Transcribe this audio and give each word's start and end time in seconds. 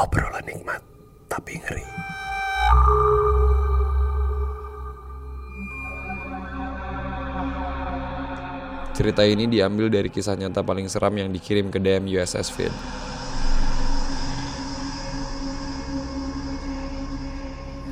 Obrolan 0.00 0.40
nikmat 0.48 0.80
tapi 1.28 1.60
ngeri. 1.60 1.84
Cerita 8.96 9.28
ini 9.28 9.44
diambil 9.44 9.92
dari 9.92 10.08
kisah 10.08 10.40
nyata 10.40 10.64
paling 10.64 10.88
seram 10.88 11.12
yang 11.20 11.28
dikirim 11.28 11.68
ke 11.68 11.76
DM 11.76 12.08
USS 12.16 12.48
Finn. 12.48 12.72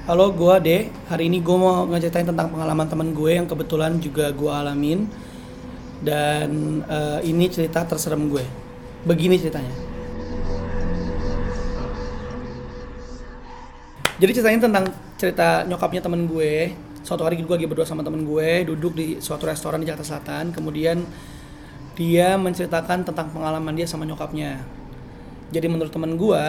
Halo, 0.09 0.32
gue 0.32 0.48
Ade. 0.48 0.79
Hari 1.12 1.29
ini 1.29 1.45
gue 1.45 1.56
mau 1.61 1.84
ngeceritain 1.93 2.25
tentang 2.25 2.48
pengalaman 2.48 2.88
teman 2.88 3.12
gue 3.12 3.36
yang 3.36 3.45
kebetulan 3.45 4.00
juga 4.00 4.32
gue 4.32 4.48
alamin. 4.48 5.04
Dan 6.00 6.80
eh, 6.88 7.29
ini 7.29 7.52
cerita 7.52 7.84
terserem 7.84 8.32
gue. 8.32 8.48
Begini 9.05 9.37
ceritanya. 9.37 9.88
Jadi 14.18 14.30
ceritanya 14.34 14.66
tentang 14.66 14.84
cerita 15.14 15.62
nyokapnya 15.62 16.02
temen 16.02 16.27
gue. 16.27 16.74
Suatu 17.06 17.22
hari 17.22 17.38
gue 17.38 17.46
lagi 17.46 17.70
berdua 17.70 17.86
sama 17.86 18.02
temen 18.02 18.27
gue, 18.27 18.66
duduk 18.66 18.98
di 18.98 19.22
suatu 19.22 19.46
restoran 19.46 19.78
di 19.78 19.86
Jakarta 19.86 20.18
Selatan. 20.18 20.50
Kemudian 20.50 21.06
dia 21.94 22.34
menceritakan 22.34 23.06
tentang 23.06 23.30
pengalaman 23.30 23.78
dia 23.78 23.86
sama 23.86 24.02
nyokapnya. 24.02 24.58
Jadi 25.54 25.66
menurut 25.70 25.94
temen 25.94 26.18
gue, 26.18 26.44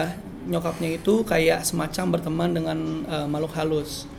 nyokapnya 0.50 0.98
itu 0.98 1.22
kayak 1.22 1.62
semacam 1.62 2.18
berteman 2.18 2.50
dengan 2.50 2.78
eh, 3.06 3.26
makhluk 3.30 3.54
halus. 3.54 4.10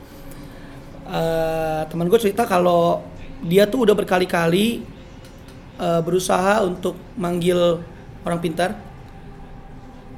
Eh, 1.12 1.82
temen 1.92 2.08
gue 2.08 2.20
cerita 2.24 2.48
kalau 2.48 3.04
dia 3.44 3.68
tuh 3.68 3.84
udah 3.84 3.96
berkali-kali 4.00 4.88
eh, 5.76 6.02
berusaha 6.08 6.64
untuk 6.64 6.96
manggil 7.20 7.84
orang 8.24 8.40
pintar 8.40 8.80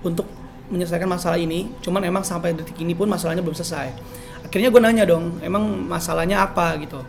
untuk 0.06 0.43
menyelesaikan 0.74 1.06
masalah 1.06 1.38
ini. 1.38 1.70
Cuman 1.86 2.02
emang 2.02 2.26
sampai 2.26 2.58
detik 2.58 2.82
ini 2.82 2.98
pun 2.98 3.06
masalahnya 3.06 3.46
belum 3.46 3.54
selesai. 3.54 3.94
Akhirnya 4.42 4.74
gue 4.74 4.82
nanya 4.82 5.06
dong, 5.06 5.38
emang 5.46 5.62
masalahnya 5.86 6.42
apa 6.42 6.74
gitu. 6.82 7.00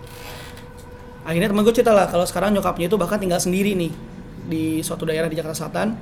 Akhirnya 1.24 1.48
temen 1.48 1.64
gue 1.64 1.72
cerita 1.72 1.96
lah 1.96 2.04
kalau 2.12 2.28
sekarang 2.28 2.52
nyokapnya 2.52 2.92
itu 2.92 3.00
bahkan 3.00 3.16
tinggal 3.16 3.40
sendiri 3.40 3.72
nih 3.72 3.92
di 4.44 4.84
suatu 4.84 5.08
daerah 5.08 5.26
di 5.32 5.40
Jakarta 5.40 5.56
Selatan. 5.56 5.96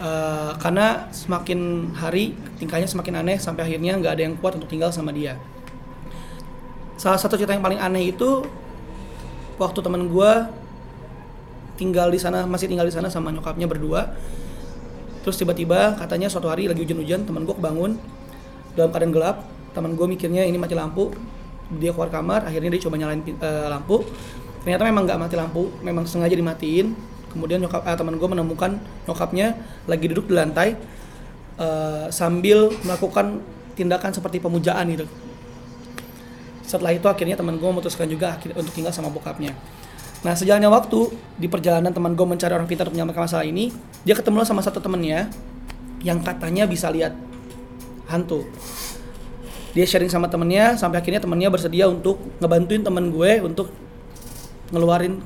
Eh, 0.00 0.52
karena 0.58 1.12
semakin 1.12 1.92
hari 1.92 2.32
tingkahnya 2.56 2.88
semakin 2.88 3.20
aneh 3.20 3.36
sampai 3.36 3.68
akhirnya 3.68 4.00
nggak 4.00 4.12
ada 4.16 4.22
yang 4.26 4.34
kuat 4.40 4.56
untuk 4.56 4.66
tinggal 4.66 4.88
sama 4.90 5.12
dia. 5.12 5.36
Salah 6.96 7.20
satu 7.20 7.36
cerita 7.36 7.52
yang 7.52 7.60
paling 7.60 7.76
aneh 7.76 8.08
itu 8.10 8.42
waktu 9.60 9.78
temen 9.84 10.08
gue 10.08 10.32
tinggal 11.76 12.08
di 12.08 12.16
sana 12.16 12.48
masih 12.48 12.68
tinggal 12.68 12.88
di 12.88 12.92
sana 12.96 13.12
sama 13.12 13.28
nyokapnya 13.28 13.68
berdua 13.68 14.12
terus 15.20 15.36
tiba-tiba 15.36 15.96
katanya 16.00 16.32
suatu 16.32 16.48
hari 16.48 16.68
lagi 16.68 16.84
hujan-hujan 16.84 17.28
teman 17.28 17.44
gue 17.44 17.54
kebangun. 17.56 18.00
Dalam 18.78 18.90
keadaan 18.94 19.12
gelap 19.12 19.36
teman 19.74 19.94
gue 19.94 20.06
mikirnya 20.06 20.46
ini 20.46 20.56
mati 20.56 20.74
lampu. 20.74 21.12
Dia 21.70 21.94
keluar 21.94 22.10
kamar 22.10 22.46
akhirnya 22.48 22.74
dia 22.74 22.82
coba 22.82 22.96
nyalain 22.98 23.22
eh, 23.22 23.68
lampu. 23.68 24.02
Ternyata 24.64 24.82
memang 24.84 25.02
nggak 25.08 25.18
mati 25.20 25.34
lampu 25.36 25.70
memang 25.84 26.04
sengaja 26.08 26.34
dimatiin. 26.34 26.92
Kemudian 27.30 27.62
nyokap 27.62 27.86
eh, 27.86 27.96
teman 27.96 28.16
gue 28.18 28.28
menemukan 28.28 28.70
nyokapnya 29.06 29.54
lagi 29.86 30.06
duduk 30.10 30.30
di 30.30 30.34
lantai 30.34 30.74
eh, 31.60 32.06
sambil 32.10 32.72
melakukan 32.82 33.44
tindakan 33.78 34.10
seperti 34.12 34.40
pemujaan 34.40 34.84
gitu. 34.92 35.06
Setelah 36.66 36.94
itu 36.94 37.06
akhirnya 37.10 37.34
teman 37.34 37.58
gue 37.58 37.68
memutuskan 37.68 38.06
juga 38.06 38.38
untuk 38.54 38.70
tinggal 38.70 38.94
sama 38.94 39.10
bokapnya. 39.10 39.54
Nah 40.20 40.36
sejalannya 40.36 40.68
waktu 40.68 41.16
di 41.40 41.48
perjalanan 41.48 41.90
teman 41.90 42.12
gue 42.12 42.26
mencari 42.26 42.52
orang 42.52 42.68
pintar 42.68 42.88
untuk 42.88 43.00
menyelesaikan 43.00 43.24
masalah 43.24 43.46
ini, 43.48 43.72
dia 44.04 44.12
ketemu 44.12 44.44
sama 44.44 44.60
satu 44.60 44.80
temennya 44.80 45.32
yang 46.04 46.20
katanya 46.20 46.68
bisa 46.68 46.92
lihat 46.92 47.16
hantu. 48.08 48.44
Dia 49.72 49.86
sharing 49.86 50.10
sama 50.10 50.26
temennya 50.28 50.76
sampai 50.76 51.00
akhirnya 51.00 51.22
temennya 51.22 51.48
bersedia 51.48 51.86
untuk 51.88 52.20
ngebantuin 52.42 52.82
temen 52.84 53.08
gue 53.14 53.40
untuk 53.40 53.72
ngeluarin. 54.74 55.22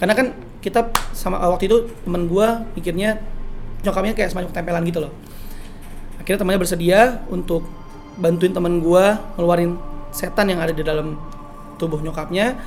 Karena 0.00 0.14
kan 0.18 0.34
kita 0.58 0.90
sama 1.14 1.38
waktu 1.52 1.70
itu 1.70 1.76
temen 2.02 2.26
gue 2.26 2.46
mikirnya 2.74 3.22
nyokapnya 3.86 4.14
kayak 4.18 4.34
semacam 4.34 4.50
tempelan 4.50 4.82
gitu 4.88 4.98
loh. 5.04 5.12
Akhirnya 6.18 6.42
temannya 6.42 6.60
bersedia 6.60 7.22
untuk 7.30 7.62
bantuin 8.18 8.50
teman 8.50 8.82
gua 8.82 9.32
ngeluarin 9.38 9.78
setan 10.10 10.50
yang 10.50 10.58
ada 10.58 10.74
di 10.74 10.82
dalam 10.82 11.14
tubuh 11.78 12.02
nyokapnya 12.02 12.58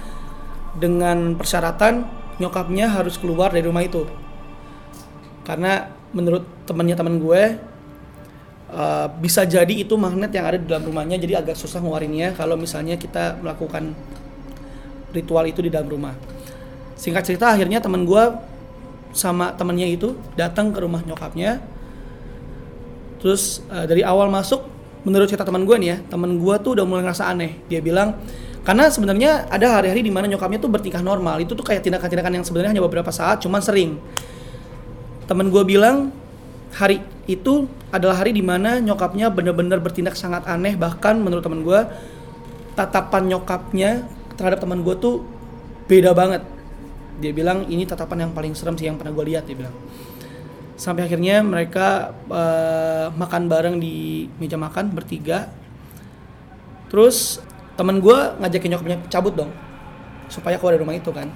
dengan 0.77 1.35
persyaratan 1.35 2.07
nyokapnya 2.39 2.89
harus 2.89 3.19
keluar 3.19 3.51
dari 3.51 3.67
rumah 3.67 3.83
itu. 3.83 4.07
Karena 5.43 5.89
menurut 6.11 6.43
temannya 6.67 6.95
teman 6.95 7.19
gue 7.19 7.41
uh, 8.71 9.07
bisa 9.19 9.43
jadi 9.43 9.71
itu 9.71 9.95
magnet 9.95 10.31
yang 10.31 10.45
ada 10.47 10.57
di 10.59 10.67
dalam 10.67 10.87
rumahnya 10.87 11.19
jadi 11.19 11.43
agak 11.43 11.55
susah 11.55 11.79
ngeluarinnya 11.83 12.35
kalau 12.35 12.55
misalnya 12.59 12.95
kita 12.95 13.39
melakukan 13.39 13.95
ritual 15.11 15.43
itu 15.47 15.59
di 15.63 15.71
dalam 15.71 15.91
rumah. 15.91 16.15
Singkat 16.95 17.23
cerita 17.27 17.51
akhirnya 17.51 17.83
teman 17.83 18.07
gue 18.07 18.23
sama 19.11 19.51
temannya 19.55 19.91
itu 19.91 20.15
datang 20.39 20.71
ke 20.71 20.79
rumah 20.79 21.03
nyokapnya. 21.03 21.59
Terus 23.19 23.61
eh, 23.69 23.85
dari 23.85 24.01
awal 24.01 24.31
masuk, 24.31 24.65
menurut 25.05 25.29
cerita 25.29 25.45
teman 25.45 25.67
gue 25.67 25.75
nih 25.77 25.89
ya, 25.93 25.97
teman 26.09 26.39
gue 26.39 26.55
tuh 26.63 26.79
udah 26.79 26.85
mulai 26.87 27.05
ngerasa 27.05 27.27
aneh. 27.29 27.59
Dia 27.67 27.83
bilang, 27.83 28.17
karena 28.61 28.93
sebenarnya 28.93 29.49
ada 29.49 29.81
hari-hari 29.81 30.05
di 30.05 30.13
mana 30.13 30.29
nyokapnya 30.29 30.61
tuh 30.61 30.69
bertingkah 30.69 31.01
normal. 31.01 31.41
Itu 31.41 31.57
tuh 31.57 31.65
kayak 31.65 31.81
tindakan-tindakan 31.81 32.41
yang 32.41 32.45
sebenarnya 32.45 32.77
hanya 32.77 32.83
beberapa 32.85 33.09
saat, 33.09 33.41
cuman 33.41 33.57
sering. 33.57 33.97
Temen 35.25 35.49
gue 35.49 35.63
bilang, 35.65 36.13
hari 36.77 37.01
itu 37.25 37.65
adalah 37.89 38.21
hari 38.21 38.37
di 38.37 38.45
mana 38.45 38.77
nyokapnya 38.77 39.33
benar-benar 39.33 39.81
bertindak 39.81 40.13
sangat 40.13 40.45
aneh. 40.45 40.77
Bahkan 40.77 41.17
menurut 41.17 41.41
temen 41.41 41.65
gue, 41.65 41.79
tatapan 42.77 43.33
nyokapnya 43.33 44.05
terhadap 44.37 44.61
teman 44.61 44.85
gue 44.85 44.93
tuh 44.93 45.25
beda 45.89 46.13
banget. 46.13 46.45
Dia 47.17 47.33
bilang 47.33 47.65
ini 47.65 47.89
tatapan 47.89 48.29
yang 48.29 48.31
paling 48.37 48.53
serem 48.53 48.77
sih 48.77 48.85
yang 48.85 49.01
pernah 49.01 49.13
gue 49.13 49.25
lihat. 49.25 49.49
Dia 49.49 49.57
bilang 49.57 49.73
sampai 50.81 51.05
akhirnya 51.05 51.45
mereka 51.45 52.09
eh, 52.25 53.07
makan 53.13 53.45
bareng 53.45 53.77
di 53.77 54.25
meja 54.41 54.57
makan 54.57 54.89
bertiga 54.97 55.45
terus 56.89 57.37
temen 57.81 57.97
gue 57.97 58.17
ngajakin 58.37 58.69
nyokapnya 58.77 58.97
cabut 59.09 59.33
dong 59.33 59.49
supaya 60.29 60.61
keluar 60.61 60.77
dari 60.77 60.85
rumah 60.85 60.93
itu 60.93 61.09
kan. 61.09 61.33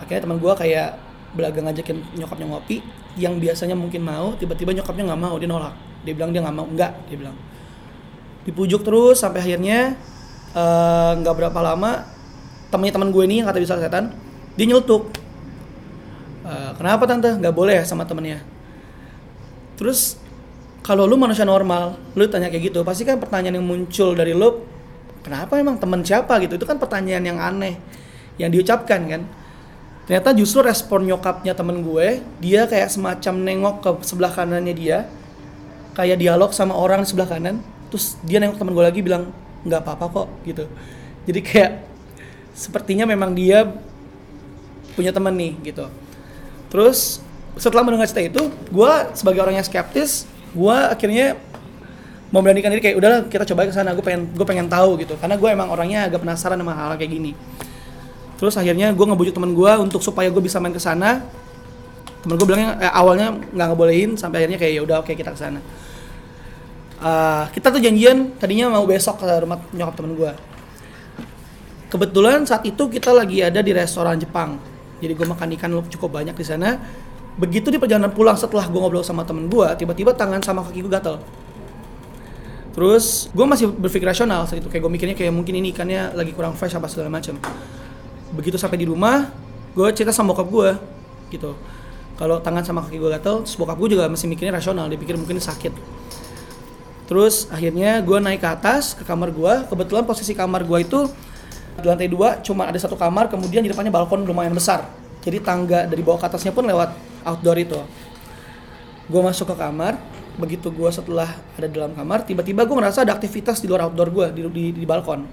Akhirnya 0.00 0.24
teman 0.24 0.40
gue 0.40 0.52
kayak 0.56 0.96
belaga 1.36 1.60
ngajakin 1.60 2.00
nyokapnya 2.16 2.46
ngopi 2.48 2.80
yang 3.20 3.36
biasanya 3.36 3.76
mungkin 3.76 4.08
mau 4.08 4.32
tiba-tiba 4.40 4.72
nyokapnya 4.72 5.12
nggak 5.12 5.20
mau 5.20 5.36
dia 5.36 5.48
nolak. 5.52 5.76
Dia 6.08 6.16
bilang 6.16 6.32
dia 6.32 6.40
nggak 6.40 6.56
mau 6.56 6.64
enggak 6.64 6.96
dia 7.12 7.16
bilang. 7.20 7.36
Dipujuk 8.48 8.80
terus 8.88 9.20
sampai 9.20 9.44
akhirnya 9.44 10.00
eh, 10.56 11.12
nggak 11.20 11.34
berapa 11.44 11.60
lama 11.60 12.08
temennya 12.72 12.96
teman 12.96 13.12
gue 13.12 13.22
ini 13.28 13.44
yang 13.44 13.52
kata 13.52 13.60
bisa 13.60 13.76
setan 13.76 14.16
dia 14.56 14.64
nyeletuk. 14.64 15.12
Eh, 16.48 16.70
kenapa 16.72 17.04
tante? 17.04 17.36
Nggak 17.36 17.52
boleh 17.52 17.84
sama 17.84 18.08
temennya. 18.08 18.40
Terus 19.76 20.16
kalau 20.80 21.04
lu 21.04 21.20
manusia 21.20 21.44
normal 21.44 22.00
lu 22.16 22.24
tanya 22.32 22.48
kayak 22.48 22.72
gitu 22.72 22.80
pasti 22.80 23.04
kan 23.04 23.20
pertanyaan 23.20 23.60
yang 23.60 23.66
muncul 23.66 24.16
dari 24.16 24.32
lu 24.32 24.75
kenapa 25.26 25.58
emang 25.58 25.74
temen 25.82 26.06
siapa? 26.06 26.38
Gitu. 26.38 26.54
Itu 26.54 26.66
kan 26.70 26.78
pertanyaan 26.78 27.26
yang 27.26 27.38
aneh 27.42 27.74
yang 28.38 28.54
diucapkan 28.54 29.02
kan. 29.10 29.22
Ternyata 30.06 30.30
justru 30.38 30.62
respon 30.62 31.02
nyokapnya 31.02 31.58
temen 31.58 31.82
gue 31.82 32.22
dia 32.38 32.70
kayak 32.70 32.94
semacam 32.94 33.34
nengok 33.42 33.76
ke 33.82 33.90
sebelah 34.06 34.30
kanannya 34.30 34.70
dia 34.70 35.10
kayak 35.98 36.22
dialog 36.22 36.54
sama 36.54 36.78
orang 36.78 37.02
di 37.02 37.10
sebelah 37.10 37.26
kanan 37.26 37.58
terus 37.90 38.14
dia 38.22 38.38
nengok 38.38 38.62
temen 38.62 38.70
gue 38.70 38.84
lagi 38.86 39.02
bilang 39.02 39.34
nggak 39.66 39.82
apa-apa 39.82 40.06
kok 40.14 40.28
gitu. 40.46 40.64
Jadi 41.26 41.40
kayak 41.42 41.72
sepertinya 42.54 43.02
memang 43.02 43.34
dia 43.34 43.66
punya 44.94 45.10
temen 45.10 45.34
nih 45.34 45.74
gitu. 45.74 45.90
Terus 46.70 47.18
setelah 47.58 47.82
mendengar 47.82 48.06
cerita 48.06 48.22
itu 48.22 48.42
gue 48.70 48.92
sebagai 49.18 49.42
orang 49.42 49.58
yang 49.58 49.66
skeptis 49.66 50.30
gue 50.54 50.76
akhirnya 50.86 51.34
memberanikan 52.34 52.74
diri 52.74 52.82
kayak 52.82 52.96
udahlah 52.98 53.20
kita 53.30 53.46
coba 53.54 53.70
ke 53.70 53.72
sana 53.74 53.94
gue 53.94 54.02
pengen 54.02 54.26
gue 54.34 54.46
pengen 54.46 54.66
tahu 54.66 54.98
gitu. 55.00 55.14
Karena 55.18 55.38
gue 55.38 55.48
emang 55.48 55.68
orangnya 55.70 56.10
agak 56.10 56.22
penasaran 56.26 56.58
sama 56.58 56.74
hal, 56.74 56.94
-hal 56.94 56.98
kayak 56.98 57.12
gini. 57.12 57.32
Terus 58.36 58.54
akhirnya 58.58 58.92
gue 58.92 59.06
ngebujuk 59.06 59.34
teman 59.36 59.52
gue 59.54 59.72
untuk 59.80 60.02
supaya 60.02 60.28
gue 60.28 60.42
bisa 60.42 60.58
main 60.58 60.74
ke 60.74 60.82
sana. 60.82 61.22
Temen 62.26 62.34
gue 62.34 62.46
bilangnya 62.46 62.76
eh, 62.82 62.92
awalnya 62.92 63.32
nggak 63.32 63.66
ngebolehin 63.72 64.10
sampai 64.18 64.44
akhirnya 64.44 64.58
kayak 64.58 64.72
ya 64.74 64.82
udah 64.82 64.96
oke 65.00 65.12
kita 65.14 65.30
ke 65.32 65.38
sana. 65.38 65.60
Eh, 66.96 67.44
kita 67.54 67.70
tuh 67.70 67.80
janjian 67.80 68.34
tadinya 68.40 68.72
mau 68.72 68.84
besok 68.84 69.22
ke 69.22 69.26
rumah 69.44 69.60
nyokap 69.70 69.94
temen 69.94 70.16
gue 70.16 70.32
kebetulan 71.86 72.42
saat 72.42 72.66
itu 72.66 72.90
kita 72.90 73.14
lagi 73.14 73.40
ada 73.40 73.62
di 73.62 73.70
restoran 73.70 74.18
Jepang. 74.18 74.58
Jadi 74.98 75.12
gue 75.12 75.26
makan 75.28 75.54
ikan 75.60 75.70
cukup 75.92 76.20
banyak 76.20 76.34
di 76.34 76.44
sana. 76.44 76.80
Begitu 77.36 77.68
di 77.68 77.76
perjalanan 77.76 78.10
pulang 78.10 78.34
setelah 78.34 78.64
gue 78.64 78.80
ngobrol 78.80 79.04
sama 79.04 79.22
temen 79.28 79.46
gue 79.46 79.68
tiba-tiba 79.76 80.16
tangan 80.16 80.40
sama 80.40 80.64
kaki 80.64 80.80
gue 80.80 80.92
gatel 80.92 81.20
terus 82.76 83.32
gue 83.32 83.46
masih 83.48 83.72
berpikir 83.72 84.04
rasional 84.04 84.44
saat 84.44 84.60
itu. 84.60 84.68
Kayak 84.68 84.84
gue 84.84 84.92
mikirnya 84.92 85.16
kayak 85.16 85.32
mungkin 85.32 85.56
ini 85.56 85.72
ikannya 85.72 86.12
lagi 86.12 86.36
kurang 86.36 86.52
fresh 86.52 86.76
apa 86.76 86.86
segala 86.92 87.08
macam 87.08 87.40
begitu 88.36 88.60
sampai 88.60 88.76
di 88.76 88.86
rumah 88.86 89.32
gue 89.72 89.88
cerita 89.96 90.12
sama 90.12 90.36
bokap 90.36 90.48
gue 90.52 90.70
gitu. 91.32 91.56
Kalau 92.16 92.40
tangan 92.40 92.64
sama 92.64 92.80
kaki 92.84 93.00
gue 93.00 93.10
gatel 93.16 93.44
terus 93.44 93.56
bokap 93.56 93.80
gue 93.80 93.96
juga 93.96 94.06
masih 94.12 94.28
mikirnya 94.28 94.60
rasional. 94.60 94.92
Dia 94.92 95.00
pikir 95.00 95.16
mungkin 95.16 95.40
sakit. 95.40 95.72
Terus 97.06 97.46
akhirnya 97.48 98.02
gue 98.04 98.18
naik 98.18 98.44
ke 98.44 98.48
atas 98.50 98.92
ke 98.92 99.06
kamar 99.06 99.32
gue 99.32 99.52
kebetulan 99.72 100.04
posisi 100.04 100.36
kamar 100.36 100.66
gue 100.66 100.78
itu 100.84 101.08
di 101.76 101.86
lantai 101.86 102.08
dua 102.08 102.40
cuma 102.40 102.64
ada 102.64 102.80
satu 102.80 102.96
kamar 102.96 103.28
kemudian 103.28 103.60
di 103.60 103.68
depannya 103.72 103.92
balkon 103.92 104.24
lumayan 104.24 104.52
besar. 104.52 104.84
Jadi 105.24 105.42
tangga 105.42 105.88
dari 105.88 106.02
bawah 106.04 106.20
ke 106.22 106.26
atasnya 106.28 106.52
pun 106.52 106.66
lewat 106.66 106.92
outdoor 107.24 107.56
itu. 107.56 107.78
Gue 109.06 109.20
masuk 109.22 109.54
ke 109.54 109.56
kamar 109.60 110.00
begitu 110.36 110.68
gue 110.68 110.90
setelah 110.92 111.32
ada 111.56 111.68
dalam 111.68 111.96
kamar 111.96 112.28
tiba-tiba 112.28 112.68
gue 112.68 112.76
ngerasa 112.76 113.08
ada 113.08 113.16
aktivitas 113.16 113.64
di 113.64 113.66
luar 113.72 113.88
outdoor 113.88 114.08
gue 114.12 114.26
di, 114.36 114.40
di, 114.52 114.64
di 114.76 114.84
balkon. 114.84 115.24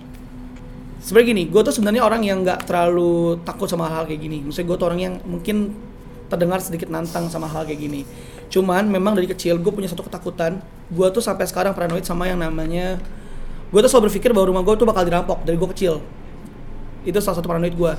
Sebenarnya 1.03 1.27
gini 1.35 1.43
gue 1.51 1.61
tuh 1.61 1.75
sebenarnya 1.75 2.03
orang 2.07 2.23
yang 2.23 2.47
nggak 2.47 2.63
terlalu 2.63 3.35
takut 3.43 3.67
sama 3.67 3.91
hal-hal 3.91 4.07
kayak 4.07 4.21
gini. 4.23 4.39
Maksudnya 4.39 4.67
gue 4.71 4.77
tuh 4.79 4.87
orang 4.87 4.99
yang 5.03 5.13
mungkin 5.27 5.75
terdengar 6.31 6.63
sedikit 6.63 6.87
nantang 6.87 7.27
sama 7.27 7.51
hal 7.51 7.67
kayak 7.67 7.79
gini. 7.83 8.01
Cuman 8.47 8.87
memang 8.87 9.11
dari 9.11 9.27
kecil 9.27 9.59
gue 9.59 9.71
punya 9.75 9.91
satu 9.91 10.07
ketakutan 10.07 10.63
gue 10.87 11.07
tuh 11.11 11.19
sampai 11.19 11.43
sekarang 11.43 11.75
paranoid 11.75 12.07
sama 12.07 12.31
yang 12.31 12.39
namanya 12.39 13.01
gue 13.73 13.79
tuh 13.83 13.89
selalu 13.89 14.13
berpikir 14.13 14.31
bahwa 14.31 14.55
rumah 14.55 14.63
gue 14.63 14.75
tuh 14.79 14.87
bakal 14.87 15.03
dirampok 15.03 15.43
dari 15.43 15.59
gue 15.59 15.69
kecil. 15.75 15.99
Itu 17.03 17.19
salah 17.19 17.43
satu 17.43 17.51
paranoid 17.51 17.75
gue 17.75 17.93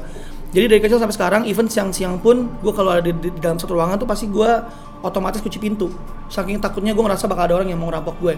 jadi 0.55 0.71
dari 0.71 0.81
kecil 0.81 1.03
sampai 1.03 1.17
sekarang 1.19 1.43
even 1.51 1.67
siang-siang 1.67 2.23
pun 2.23 2.47
gue 2.63 2.73
kalau 2.73 2.95
ada 2.95 3.03
di, 3.03 3.11
di, 3.11 3.29
dalam 3.43 3.59
satu 3.59 3.75
ruangan 3.75 3.99
tuh 3.99 4.07
pasti 4.07 4.31
gue 4.31 4.51
otomatis 5.03 5.43
kunci 5.43 5.59
pintu 5.59 5.91
saking 6.31 6.63
takutnya 6.63 6.95
gue 6.95 7.03
ngerasa 7.03 7.27
bakal 7.27 7.51
ada 7.51 7.55
orang 7.59 7.75
yang 7.75 7.83
mau 7.83 7.91
ngerampok 7.91 8.17
gue 8.23 8.35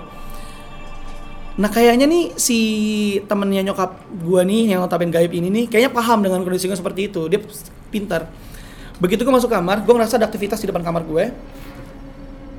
Nah 1.57 1.73
kayaknya 1.73 2.05
nih 2.05 2.37
si 2.37 2.59
temennya 3.25 3.73
nyokap 3.73 3.97
gue 4.13 4.41
nih 4.45 4.77
yang 4.77 4.85
notabene 4.85 5.09
gaib 5.09 5.33
ini 5.33 5.49
nih 5.49 5.65
kayaknya 5.73 5.89
paham 5.89 6.21
dengan 6.21 6.45
kondisi 6.45 6.69
gue 6.69 6.77
seperti 6.77 7.09
itu. 7.09 7.33
Dia 7.33 7.41
pintar. 7.89 8.29
Begitu 9.01 9.25
gue 9.25 9.33
masuk 9.33 9.49
kamar, 9.49 9.81
gue 9.81 9.93
ngerasa 9.93 10.21
ada 10.21 10.29
aktivitas 10.29 10.61
di 10.61 10.69
depan 10.69 10.85
kamar 10.85 11.05
gue. 11.09 11.33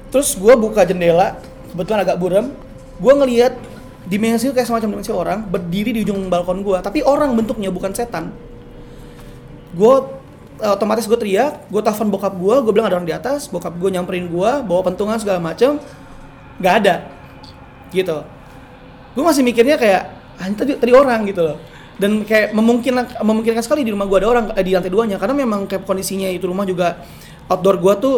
Terus 0.10 0.34
gue 0.34 0.54
buka 0.58 0.82
jendela, 0.82 1.38
kebetulan 1.74 2.00
agak 2.10 2.18
buram. 2.18 2.50
Gue 2.98 3.14
ngelihat 3.14 3.54
dimensi 4.10 4.50
kayak 4.50 4.66
semacam 4.66 4.98
dimensi 4.98 5.14
orang 5.14 5.46
berdiri 5.46 5.94
di 5.94 6.02
ujung 6.02 6.26
balkon 6.26 6.66
gue. 6.66 6.78
Tapi 6.82 7.06
orang 7.06 7.38
bentuknya 7.38 7.70
bukan 7.70 7.94
setan. 7.94 8.34
Gue 9.78 9.96
eh, 10.60 10.74
otomatis 10.74 11.06
gue 11.06 11.16
teriak, 11.16 11.70
gue 11.70 11.82
telepon 11.86 12.10
bokap 12.10 12.34
gue, 12.34 12.56
gue 12.66 12.72
bilang 12.74 12.90
ada 12.90 12.98
orang 12.98 13.08
di 13.08 13.14
atas, 13.14 13.46
bokap 13.48 13.78
gue 13.78 13.90
nyamperin 13.94 14.26
gue, 14.26 14.52
bawa 14.66 14.82
pentungan 14.82 15.22
segala 15.22 15.38
macem, 15.38 15.78
nggak 16.58 16.74
ada, 16.82 16.96
gitu. 17.94 18.26
Gue 19.14 19.24
masih 19.26 19.46
mikirnya 19.46 19.78
kayak 19.78 20.04
ini 20.46 20.54
tadi 20.54 20.72
tadi 20.78 20.92
orang 20.94 21.26
gitu 21.26 21.42
loh. 21.42 21.58
Dan 21.98 22.22
kayak 22.22 22.54
memungkinkan 22.54 23.26
memungkinkan 23.26 23.66
sekali 23.66 23.82
di 23.82 23.90
rumah 23.90 24.06
gue 24.06 24.18
ada 24.22 24.30
orang 24.30 24.46
eh, 24.54 24.62
di 24.62 24.78
lantai 24.78 24.94
duanya. 24.94 25.18
Karena 25.18 25.34
memang 25.34 25.66
kayak 25.66 25.82
kondisinya 25.82 26.30
itu 26.30 26.46
rumah 26.46 26.62
juga 26.62 27.02
outdoor 27.50 27.82
gue 27.82 27.94
tuh 27.98 28.16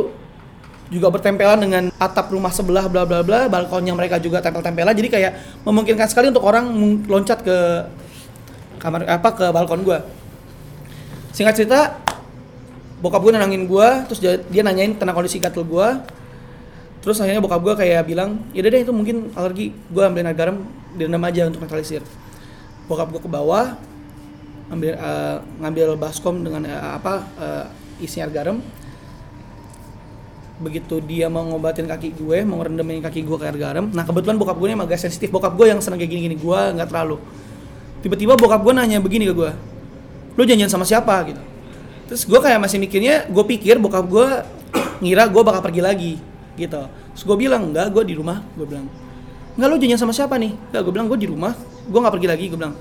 juga 0.92 1.08
bertempelan 1.08 1.62
dengan 1.62 1.84
atap 1.96 2.34
rumah 2.34 2.52
sebelah 2.52 2.92
bla 2.92 3.08
bla 3.08 3.24
bla. 3.24 3.48
Balkonnya 3.48 3.96
mereka 3.96 4.20
juga 4.20 4.44
tempel-tempelan. 4.44 4.92
Jadi 4.92 5.08
kayak 5.08 5.64
memungkinkan 5.64 6.12
sekali 6.12 6.28
untuk 6.28 6.44
orang 6.44 6.68
loncat 7.08 7.40
ke 7.40 7.58
kamar 8.84 9.08
apa 9.08 9.30
ke 9.32 9.46
balkon 9.52 9.84
gue 9.88 10.00
singkat 11.34 11.56
cerita 11.64 11.80
bokap 13.00 13.24
gue 13.24 13.31
nenangin 13.31 13.64
gue 13.64 13.88
terus 14.12 14.20
dia, 14.20 14.62
nanyain 14.62 14.92
tentang 14.96 15.16
kondisi 15.16 15.40
gatel 15.40 15.64
gue 15.64 15.88
terus 17.00 17.16
akhirnya 17.24 17.40
bokap 17.40 17.64
gue 17.64 17.74
kayak 17.80 18.04
bilang 18.12 18.44
ya 18.52 18.60
deh 18.60 18.84
itu 18.84 18.92
mungkin 18.92 19.31
alergi. 19.31 19.72
Gue 19.88 20.04
ambilin 20.04 20.28
air 20.28 20.36
garam 20.36 20.68
direndam 21.00 21.24
aja 21.24 21.48
untuk 21.48 21.64
neutralisir 21.64 22.04
bokap 22.92 23.08
gue 23.14 23.22
ke 23.24 23.30
bawah 23.31 23.80
ambil 24.70 24.94
eh, 25.00 25.38
ngambil 25.64 25.88
baskom 25.96 26.44
dengan 26.44 26.68
eh, 26.68 26.76
apa 26.76 27.24
eh, 27.40 27.66
isi 28.04 28.20
air 28.20 28.30
garam. 28.30 28.60
Begitu 30.60 31.00
dia 31.00 31.31
mau 31.31 31.48
ngobatin 31.48 31.88
kaki 31.88 32.20
gue 32.20 32.44
mau 32.44 32.60
rendamin 32.60 33.00
kaki 33.00 33.24
gue 33.24 33.38
ke 33.40 33.48
air 33.48 33.56
garam. 33.56 33.88
Nah 33.96 34.04
kebetulan 34.04 34.36
bokap 34.36 34.60
gue 34.60 34.68
ini 34.68 34.76
agak 34.76 35.00
sensitif. 35.00 35.31
Bokap 35.31 35.56
gue 35.56 35.72
yang 35.72 35.80
seneng 35.80 36.04
kayak 36.04 36.12
gini-gini 36.12 36.36
gue 36.36 36.60
nggak 36.76 36.92
terlalu. 36.92 37.16
Tiba-tiba 38.04 38.36
bokap 38.36 38.60
gue 38.60 38.74
nanya 38.76 39.00
begini 39.00 39.24
ke 39.24 39.31
gue 39.31 39.52
lu 40.40 40.48
janjian 40.48 40.72
sama 40.72 40.88
siapa? 40.88 41.12
Gitu. 41.28 41.42
Terus 42.08 42.24
gue 42.24 42.40
kayak 42.40 42.64
masih 42.64 42.80
mikirnya 42.80 43.28
gue 43.28 43.44
pikir 43.44 43.76
bokap 43.76 44.08
gue 44.08 44.28
ngira 45.04 45.28
gue 45.28 45.42
bakal 45.44 45.60
pergi 45.60 45.84
lagi 45.84 46.14
gitu. 46.56 46.80
Terus 46.88 47.24
gue 47.28 47.36
bilang 47.36 47.68
enggak 47.68 47.92
gue 47.92 48.04
di 48.08 48.16
rumah 48.16 48.40
gue 48.56 48.64
bilang. 48.64 48.88
Enggak 49.60 49.68
lu 49.68 49.76
janjian 49.76 50.00
sama 50.00 50.16
siapa 50.16 50.40
nih? 50.40 50.56
Enggak 50.72 50.82
gue 50.88 50.94
bilang 50.96 51.08
gue 51.12 51.20
di 51.20 51.28
rumah 51.28 51.52
gue 51.84 52.00
nggak 52.00 52.14
pergi 52.16 52.28
lagi 52.32 52.46
gue 52.48 52.56
bilang. 52.56 52.76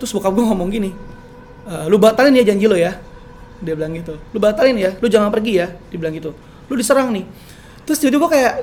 Terus 0.00 0.10
bokap 0.16 0.32
gue 0.32 0.44
ngomong 0.48 0.68
gini 0.72 0.90
"E, 1.68 1.74
lu 1.92 2.00
batalin 2.00 2.32
ya 2.32 2.48
janji 2.48 2.64
lo 2.64 2.74
ya. 2.80 2.96
Dia 3.60 3.76
bilang 3.76 3.92
gitu. 3.92 4.16
Lu 4.32 4.40
batalin 4.40 4.80
ya 4.80 4.96
lu 4.96 5.06
jangan 5.12 5.28
pergi 5.28 5.52
ya 5.60 5.68
dia 5.92 5.98
bilang 6.00 6.16
gitu. 6.16 6.32
Lu 6.72 6.74
diserang 6.74 7.12
nih. 7.12 7.28
Terus 7.84 8.00
jadi 8.00 8.16
gue 8.16 8.30
kayak 8.32 8.54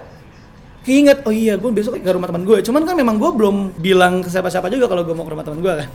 keinget 0.86 1.26
oh 1.26 1.34
iya 1.34 1.58
gue 1.58 1.70
besok 1.74 1.98
ke 1.98 2.12
rumah 2.14 2.30
teman 2.30 2.46
gue 2.46 2.62
cuman 2.62 2.86
kan 2.86 2.94
memang 2.94 3.18
gue 3.18 3.32
belum 3.34 3.74
bilang 3.82 4.22
ke 4.22 4.30
siapa-siapa 4.30 4.70
juga 4.70 4.86
kalau 4.86 5.02
gue 5.02 5.18
mau 5.18 5.26
ke 5.26 5.34
rumah 5.34 5.42
teman 5.42 5.58
gue 5.58 5.74
kan 5.82 5.90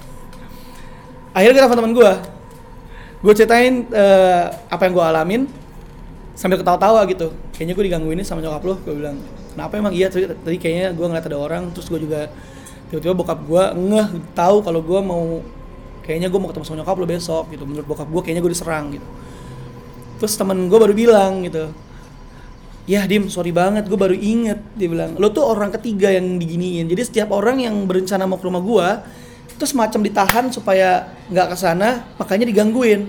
akhirnya 1.30 1.54
kita 1.56 1.66
telepon 1.66 1.78
teman 1.78 1.94
gue 1.94 2.12
gue 3.20 3.32
ceritain 3.36 3.74
eh, 3.92 4.44
apa 4.72 4.82
yang 4.88 4.92
gue 4.96 5.04
alamin 5.04 5.42
sambil 6.32 6.56
ketawa-tawa 6.56 7.04
gitu. 7.04 7.36
Kayaknya 7.52 7.74
gue 7.76 7.84
digangguin 7.84 8.24
sama 8.24 8.40
nyokap 8.40 8.64
lo 8.64 8.74
gue 8.80 8.94
bilang 8.96 9.20
kenapa 9.52 9.76
emang 9.76 9.92
iya? 9.92 10.08
Tadi, 10.08 10.32
tadi 10.32 10.56
kayaknya 10.56 10.96
gue 10.96 11.06
ngeliat 11.06 11.26
ada 11.28 11.36
orang 11.36 11.68
terus 11.76 11.92
gue 11.92 12.00
juga 12.00 12.32
tiba-tiba 12.88 13.12
bokap 13.12 13.38
gue 13.44 13.62
ngeh 13.76 14.08
tahu 14.32 14.64
kalau 14.64 14.80
gue 14.80 15.00
mau 15.04 15.44
kayaknya 16.00 16.32
gue 16.32 16.40
mau 16.40 16.48
ketemu 16.48 16.64
sama 16.64 16.76
nyokap 16.80 16.96
lo 16.96 17.06
besok 17.06 17.44
gitu. 17.52 17.64
Menurut 17.68 17.86
bokap 17.86 18.08
gue 18.08 18.20
kayaknya 18.24 18.42
gue 18.42 18.52
diserang 18.56 18.84
gitu. 18.96 19.06
Terus 20.16 20.32
temen 20.40 20.56
gue 20.72 20.78
baru 20.80 20.94
bilang 20.96 21.44
gitu 21.44 21.68
ya 22.88 23.06
dim 23.06 23.30
sorry 23.30 23.54
banget 23.54 23.86
gue 23.86 23.94
baru 23.94 24.16
inget 24.16 24.58
dia 24.74 24.88
bilang. 24.88 25.14
Lo 25.20 25.28
tuh 25.28 25.44
orang 25.44 25.68
ketiga 25.76 26.08
yang 26.08 26.40
diginiin. 26.40 26.88
Jadi 26.88 27.02
setiap 27.04 27.36
orang 27.36 27.60
yang 27.60 27.76
berencana 27.84 28.24
mau 28.24 28.40
ke 28.40 28.48
rumah 28.48 28.64
gue 28.64 28.88
terus 29.60 29.76
macam 29.76 30.00
ditahan 30.00 30.48
supaya 30.48 31.19
nggak 31.30 31.46
ke 31.54 31.56
sana 31.56 32.04
makanya 32.18 32.46
digangguin. 32.50 33.06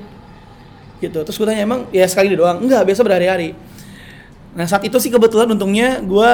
Gitu. 1.02 1.18
Terus 1.26 1.36
gue 1.36 1.48
tanya 1.50 1.66
emang? 1.66 1.90
Ya 1.90 2.06
sekali 2.06 2.34
doang. 2.38 2.62
Enggak 2.62 2.86
biasa 2.86 3.02
berhari-hari. 3.02 3.58
Nah 4.54 4.70
saat 4.70 4.86
itu 4.86 4.98
sih 5.02 5.10
kebetulan 5.10 5.50
untungnya 5.50 5.98
gue 6.02 6.30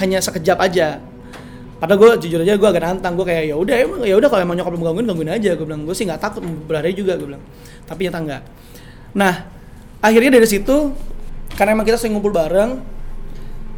hanya 0.00 0.18
sekejap 0.18 0.58
aja. 0.58 0.98
Padahal 1.76 2.00
gue 2.00 2.10
jujur 2.24 2.40
aja 2.40 2.56
gue 2.56 2.68
agak 2.68 2.82
nantang. 2.82 3.12
Gue 3.20 3.28
kayak 3.28 3.52
ya 3.52 3.56
udah 3.60 3.74
emang 3.76 4.00
ya 4.08 4.16
udah 4.16 4.28
kalau 4.32 4.42
emang 4.48 4.56
nyokap 4.56 4.72
gangguin 4.72 5.06
gangguin 5.06 5.32
aja. 5.36 5.52
Gue 5.52 5.66
bilang 5.68 5.84
gue 5.84 5.92
sih 5.92 6.08
nggak 6.08 6.20
takut 6.20 6.40
berhari 6.40 6.96
juga 6.96 7.20
gue 7.20 7.28
bilang. 7.28 7.44
Tapi 7.84 8.08
nyata 8.08 8.20
enggak 8.24 8.42
nah 9.16 9.48
akhirnya 10.04 10.36
dari 10.36 10.44
situ 10.44 10.92
karena 11.56 11.72
emang 11.72 11.88
kita 11.88 11.96
sering 11.96 12.12
ngumpul 12.12 12.36
bareng 12.36 12.76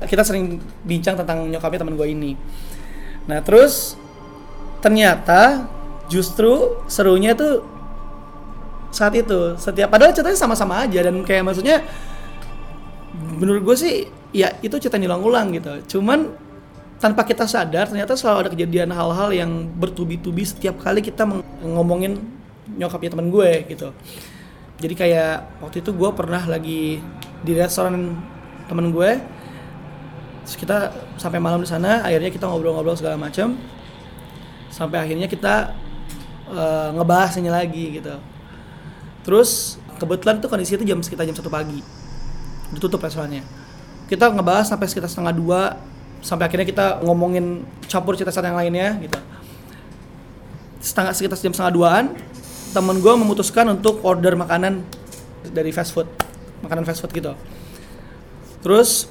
kita 0.02 0.26
sering 0.26 0.58
bincang 0.82 1.14
tentang 1.14 1.46
nyokapnya 1.46 1.82
teman 1.82 1.94
gue 1.94 2.08
ini. 2.10 2.34
Nah 3.30 3.38
terus 3.42 3.94
ternyata 4.82 5.70
justru 6.08 6.80
serunya 6.88 7.36
tuh 7.36 7.64
saat 8.88 9.12
itu 9.12 9.54
setiap 9.60 9.92
padahal 9.92 10.16
ceritanya 10.16 10.40
sama-sama 10.40 10.88
aja 10.88 11.04
dan 11.04 11.20
kayak 11.20 11.44
maksudnya 11.44 11.84
menurut 13.38 13.62
gue 13.62 13.76
sih 13.76 13.94
ya 14.32 14.52
itu 14.64 14.76
cerita 14.80 15.00
diulang-ulang 15.00 15.54
gitu. 15.56 15.98
Cuman 15.98 16.32
tanpa 16.98 17.22
kita 17.22 17.46
sadar 17.46 17.86
ternyata 17.86 18.18
selalu 18.18 18.48
ada 18.48 18.50
kejadian 18.50 18.90
hal-hal 18.90 19.30
yang 19.30 19.50
bertubi-tubi 19.78 20.42
setiap 20.42 20.82
kali 20.82 20.98
kita 20.98 21.22
ngomongin 21.62 22.18
nyokapnya 22.74 23.14
teman 23.14 23.28
gue 23.30 23.50
gitu. 23.70 23.94
Jadi 24.78 24.94
kayak 24.94 25.62
waktu 25.62 25.82
itu 25.82 25.90
gue 25.94 26.10
pernah 26.14 26.42
lagi 26.46 26.98
di 27.42 27.52
restoran 27.54 28.18
temen 28.66 28.90
gue 28.90 29.10
terus 30.44 30.56
kita 30.58 30.90
sampai 31.20 31.38
malam 31.38 31.60
di 31.60 31.68
sana 31.68 32.00
akhirnya 32.04 32.32
kita 32.32 32.48
ngobrol-ngobrol 32.48 32.96
segala 32.96 33.20
macam 33.20 33.56
sampai 34.72 35.04
akhirnya 35.04 35.28
kita 35.28 35.76
eh, 36.52 36.88
ngebahas 36.96 37.36
ini 37.38 37.50
lagi 37.52 37.84
gitu. 38.00 38.14
Terus 39.24 39.76
kebetulan 40.00 40.40
tuh 40.40 40.48
kondisi 40.48 40.78
itu 40.78 40.84
jam 40.88 41.00
sekitar 41.04 41.28
jam 41.28 41.36
satu 41.36 41.52
pagi. 41.52 41.84
Ditutup 42.72 43.00
restorannya. 43.00 43.44
Kita 44.08 44.32
ngebahas 44.32 44.72
sampai 44.72 44.86
sekitar 44.88 45.08
setengah 45.12 45.34
dua 45.36 45.60
sampai 46.24 46.50
akhirnya 46.50 46.66
kita 46.66 47.04
ngomongin 47.04 47.62
campur 47.86 48.16
cerita-cerita 48.16 48.50
yang 48.50 48.58
lainnya 48.58 48.88
gitu. 49.04 49.18
Setengah 50.80 51.12
sekitar 51.12 51.36
jam 51.38 51.52
setengah 51.52 51.74
duaan 51.74 52.04
temen 52.72 53.00
gue 53.00 53.14
memutuskan 53.16 53.64
untuk 53.72 54.04
order 54.04 54.36
makanan 54.36 54.84
dari 55.52 55.72
fast 55.72 55.92
food. 55.92 56.08
Makanan 56.64 56.84
fast 56.84 57.00
food 57.04 57.12
gitu. 57.12 57.32
Terus 58.64 59.08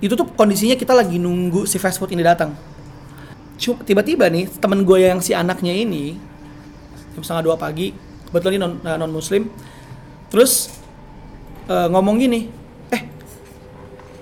itu 0.00 0.12
tuh 0.12 0.28
kondisinya 0.36 0.76
kita 0.76 0.92
lagi 0.92 1.16
nunggu 1.16 1.64
si 1.64 1.80
fast 1.80 1.98
food 1.98 2.12
ini 2.12 2.22
datang. 2.22 2.52
Tiba-tiba 3.56 4.28
nih 4.28 4.52
temen 4.60 4.84
gue 4.84 4.98
yang 5.00 5.18
si 5.24 5.32
anaknya 5.32 5.72
ini 5.72 6.20
jam 7.16 7.24
setengah 7.24 7.44
dua 7.48 7.56
pagi. 7.56 7.96
Kebetulan 8.28 8.52
dia 8.52 8.62
non, 8.62 8.72
non 8.84 9.12
muslim 9.16 9.48
terus 10.28 10.68
eh, 11.70 11.88
ngomong 11.88 12.20
gini 12.20 12.52
eh 12.92 13.02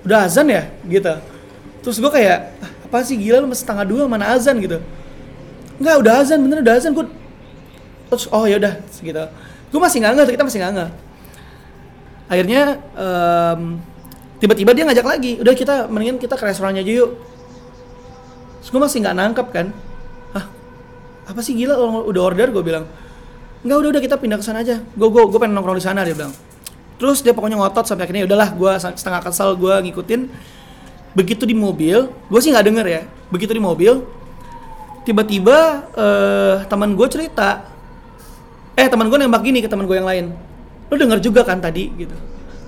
udah 0.07 0.29
azan 0.29 0.47
ya? 0.47 0.71
Gitu. 0.87 1.11
Terus 1.83 1.97
gue 1.99 2.11
kayak 2.13 2.55
"Ah, 2.63 2.71
apa 2.87 2.97
sih? 3.03 3.19
Gila 3.19 3.43
lu 3.43 3.51
setengah 3.51 3.83
dua 3.83 4.07
mana 4.07 4.31
azan? 4.31 4.55
Gitu. 4.63 4.79
Enggak 5.75 5.95
udah 5.99 6.13
azan 6.23 6.39
bener 6.39 6.63
udah 6.63 6.75
azan 6.79 6.95
gue 6.95 7.05
terus 8.07 8.31
oh 8.31 8.47
ya 8.47 8.55
udah 8.55 8.79
gitu. 9.03 9.23
Gue 9.75 9.79
masih 9.81 9.97
nggak 9.99 10.13
ngerti 10.15 10.31
kita 10.39 10.45
masih 10.47 10.59
nggak 10.63 10.73
ngerti. 10.79 10.93
Akhirnya 12.25 12.61
em, 12.95 13.61
tiba-tiba 14.39 14.71
dia 14.73 14.83
ngajak 14.87 15.05
lagi 15.05 15.31
udah 15.41 15.53
kita 15.53 15.75
mendingan 15.91 16.17
kita 16.21 16.39
ke 16.39 16.43
restorannya 16.47 16.81
aja 16.85 16.93
yuk. 17.03 17.11
Terus 18.61 18.69
gue 18.71 18.81
masih 18.81 18.97
nggak 19.03 19.17
nangkep 19.17 19.47
kan 19.51 19.67
apa 21.25 21.39
sih 21.41 21.57
gila 21.57 21.75
orang 21.75 22.05
udah 22.05 22.21
order? 22.21 22.47
Gue 22.53 22.63
bilang 22.63 22.85
nggak 23.65 23.77
udah 23.81 23.89
udah 23.97 24.01
kita 24.01 24.15
pindah 24.21 24.37
ke 24.37 24.45
sana 24.45 24.61
aja. 24.61 24.81
Gue 24.93 25.09
gue 25.09 25.21
gue 25.25 25.39
pengen 25.41 25.57
nongkrong 25.57 25.77
di 25.77 25.85
sana 25.85 26.05
dia 26.05 26.13
bilang. 26.13 26.33
Terus 26.95 27.19
dia 27.25 27.35
pokoknya 27.35 27.59
ngotot 27.59 27.85
sampai 27.89 28.07
akhirnya 28.07 28.23
udahlah 28.29 28.49
gue 28.53 28.71
setengah 28.95 29.21
kesel 29.25 29.57
gue 29.57 29.73
ngikutin. 29.89 30.21
Begitu 31.15 31.43
di 31.47 31.55
mobil 31.55 32.11
gue 32.11 32.39
sih 32.43 32.51
nggak 32.51 32.65
denger 32.67 32.85
ya 32.85 33.01
begitu 33.31 33.55
di 33.55 33.63
mobil 33.63 34.05
tiba-tiba 35.07 35.87
eh 35.97 36.55
teman 36.67 36.93
gue 36.93 37.07
cerita 37.09 37.65
eh 38.75 38.85
teman 38.91 39.07
gue 39.07 39.17
nembak 39.17 39.41
gini 39.41 39.63
ke 39.63 39.69
teman 39.71 39.87
gue 39.87 39.95
yang 39.95 40.05
lain 40.05 40.35
lu 40.91 40.95
denger 40.99 41.19
juga 41.23 41.41
kan 41.41 41.57
tadi? 41.57 41.89
Gitu. 41.89 42.13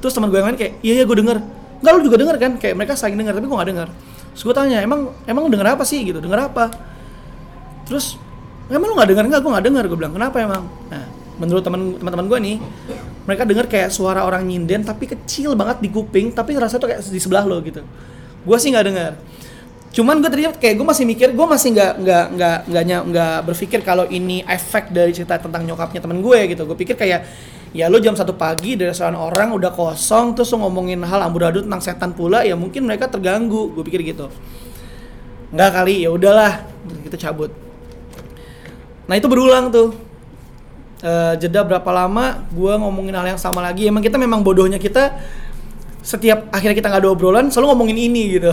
Terus 0.02 0.14
teman 0.16 0.32
gue 0.34 0.40
yang 0.42 0.48
lain 0.50 0.58
kayak 0.58 0.74
iya 0.82 0.94
iya 1.02 1.06
gue 1.06 1.18
denger. 1.18 1.38
Enggak 1.78 1.94
lu 1.94 2.02
juga 2.10 2.18
denger 2.18 2.36
kan? 2.42 2.52
Kayak 2.58 2.76
mereka 2.80 2.94
saling 2.98 3.18
denger 3.20 3.38
tapi 3.38 3.46
gue 3.46 3.58
nggak 3.58 3.70
denger. 3.70 3.88
Terus 4.34 4.44
gue 4.48 4.56
tanya 4.56 4.78
emang 4.82 5.14
emang 5.30 5.46
denger 5.52 5.78
apa 5.78 5.84
sih? 5.86 6.02
Gitu 6.02 6.18
denger 6.18 6.50
apa? 6.50 6.74
Terus 7.86 8.18
emang 8.76 8.88
lu 8.92 8.96
nggak 9.00 9.10
denger? 9.16 9.26
Nggak 9.32 9.42
gue 9.44 9.52
nggak 9.56 9.66
denger 9.72 9.84
gue 9.88 9.98
bilang. 9.98 10.14
Kenapa 10.16 10.38
emang? 10.44 10.64
Nah 10.92 11.18
menurut 11.38 11.62
teman 11.62 11.96
teman-teman 12.02 12.26
gue 12.26 12.40
nih 12.42 12.58
mereka 13.30 13.44
denger 13.46 13.66
kayak 13.70 13.90
suara 13.94 14.26
orang 14.26 14.42
nyinden 14.42 14.82
tapi 14.82 15.06
kecil 15.06 15.54
banget 15.54 15.86
di 15.86 15.90
kuping 15.94 16.34
tapi 16.34 16.58
rasanya 16.58 16.82
tuh 16.82 16.90
kayak 16.90 17.02
di 17.06 17.22
sebelah 17.22 17.46
lo 17.46 17.62
gitu. 17.62 17.86
Gue 18.44 18.58
sih 18.58 18.74
nggak 18.74 18.86
denger. 18.90 19.12
Cuman 19.94 20.22
gue 20.22 20.30
tadinya 20.30 20.52
kayak 20.54 20.76
gue 20.78 20.88
masih 20.88 21.06
mikir 21.06 21.28
gue 21.34 21.48
masih 21.48 21.70
nggak 21.78 21.94
nggak 22.02 22.26
nggak 22.38 22.58
nggak 22.70 23.02
nggak 23.14 23.38
berpikir 23.46 23.80
kalau 23.86 24.06
ini 24.10 24.42
efek 24.46 24.90
dari 24.90 25.14
cerita 25.14 25.38
tentang 25.38 25.62
nyokapnya 25.68 26.02
temen 26.02 26.20
gue 26.26 26.40
gitu. 26.58 26.66
Gue 26.66 26.78
pikir 26.78 26.98
kayak 26.98 27.22
ya 27.76 27.86
lu 27.92 28.00
jam 28.02 28.16
satu 28.16 28.34
pagi 28.34 28.80
dari 28.80 28.90
restoran 28.90 29.14
orang 29.14 29.54
udah 29.54 29.70
kosong 29.76 30.34
terus 30.34 30.50
lu 30.56 30.64
ngomongin 30.64 31.04
hal 31.04 31.22
amburadul 31.22 31.68
tentang 31.68 31.84
setan 31.84 32.16
pula 32.16 32.42
ya 32.42 32.58
mungkin 32.58 32.88
mereka 32.88 33.12
terganggu. 33.12 33.76
Gue 33.78 33.84
pikir 33.86 34.02
gitu. 34.08 34.32
Nggak 35.54 35.70
kali 35.70 36.08
ya 36.08 36.10
udahlah. 36.10 36.66
Kita 37.04 37.20
cabut 37.30 37.67
nah 39.08 39.16
itu 39.16 39.28
berulang 39.32 39.72
tuh. 39.72 40.08
Eh, 40.98 41.34
jeda 41.38 41.62
berapa 41.62 41.86
lama 41.94 42.42
gue 42.50 42.74
ngomongin 42.74 43.14
hal 43.14 43.38
yang 43.38 43.42
sama 43.42 43.62
lagi. 43.62 43.86
Emang 43.86 44.02
kita 44.02 44.18
memang 44.18 44.42
bodohnya 44.42 44.82
kita 44.82 45.14
setiap 46.02 46.50
akhirnya 46.50 46.74
kita 46.74 46.90
nggak 46.90 47.02
ada 47.06 47.12
obrolan 47.14 47.54
selalu 47.54 47.78
ngomongin 47.78 47.98
ini 48.10 48.42
gitu. 48.42 48.50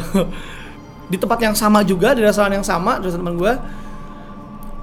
Di 1.13 1.17
tempat 1.17 1.41
yang 1.41 1.57
sama 1.57 1.81
juga 1.85 2.13
di 2.13 2.21
restoran 2.25 2.53
yang 2.53 2.65
sama 2.65 3.01
restoran 3.01 3.25
teman 3.25 3.37
gue 3.37 3.53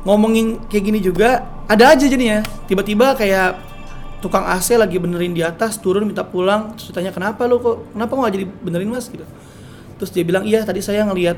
ngomongin 0.05 0.57
kayak 0.69 0.83
gini 0.89 0.99
juga 1.05 1.45
ada 1.69 1.93
aja 1.93 2.05
jadinya. 2.09 2.41
Tiba-tiba 2.65 3.13
kayak 3.13 3.61
tukang 4.25 4.45
AC 4.45 4.73
lagi 4.77 4.97
benerin 4.97 5.33
di 5.33 5.45
atas 5.45 5.77
turun 5.77 6.05
minta 6.09 6.25
pulang 6.25 6.73
terus 6.77 6.89
ditanya 6.93 7.13
kenapa 7.13 7.45
lu 7.45 7.61
kok 7.61 7.93
kenapa 7.93 8.11
nggak 8.17 8.33
jadi 8.41 8.45
benerin 8.65 8.89
mas? 8.89 9.05
Gitu. 9.05 9.25
Terus 10.01 10.09
dia 10.09 10.25
bilang 10.25 10.49
iya 10.49 10.65
tadi 10.65 10.81
saya 10.81 11.05
ngelihat 11.05 11.37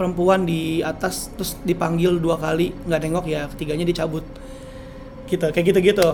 perempuan 0.00 0.48
di 0.48 0.80
atas 0.80 1.28
terus 1.36 1.60
dipanggil 1.60 2.16
dua 2.16 2.40
kali 2.40 2.72
nggak 2.88 3.00
nengok 3.04 3.26
ya 3.28 3.44
ketiganya 3.52 3.84
dicabut. 3.84 4.24
Gitu 5.28 5.44
kayak 5.52 5.66
gitu 5.76 5.80
gitu 5.84 6.08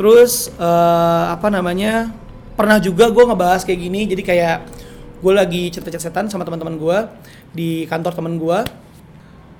terus 0.00 0.48
eh, 0.56 1.24
apa 1.28 1.52
namanya 1.52 2.08
pernah 2.56 2.80
juga 2.80 3.12
gue 3.12 3.20
ngebahas 3.20 3.68
kayak 3.68 3.80
gini 3.84 4.08
jadi 4.08 4.22
kayak 4.24 4.56
gue 5.20 5.32
lagi 5.36 5.68
cerita-cerita 5.68 6.24
sama 6.32 6.48
teman-teman 6.48 6.80
gue 6.80 6.98
di 7.52 7.84
kantor 7.84 8.16
teman 8.16 8.40
gue 8.40 8.58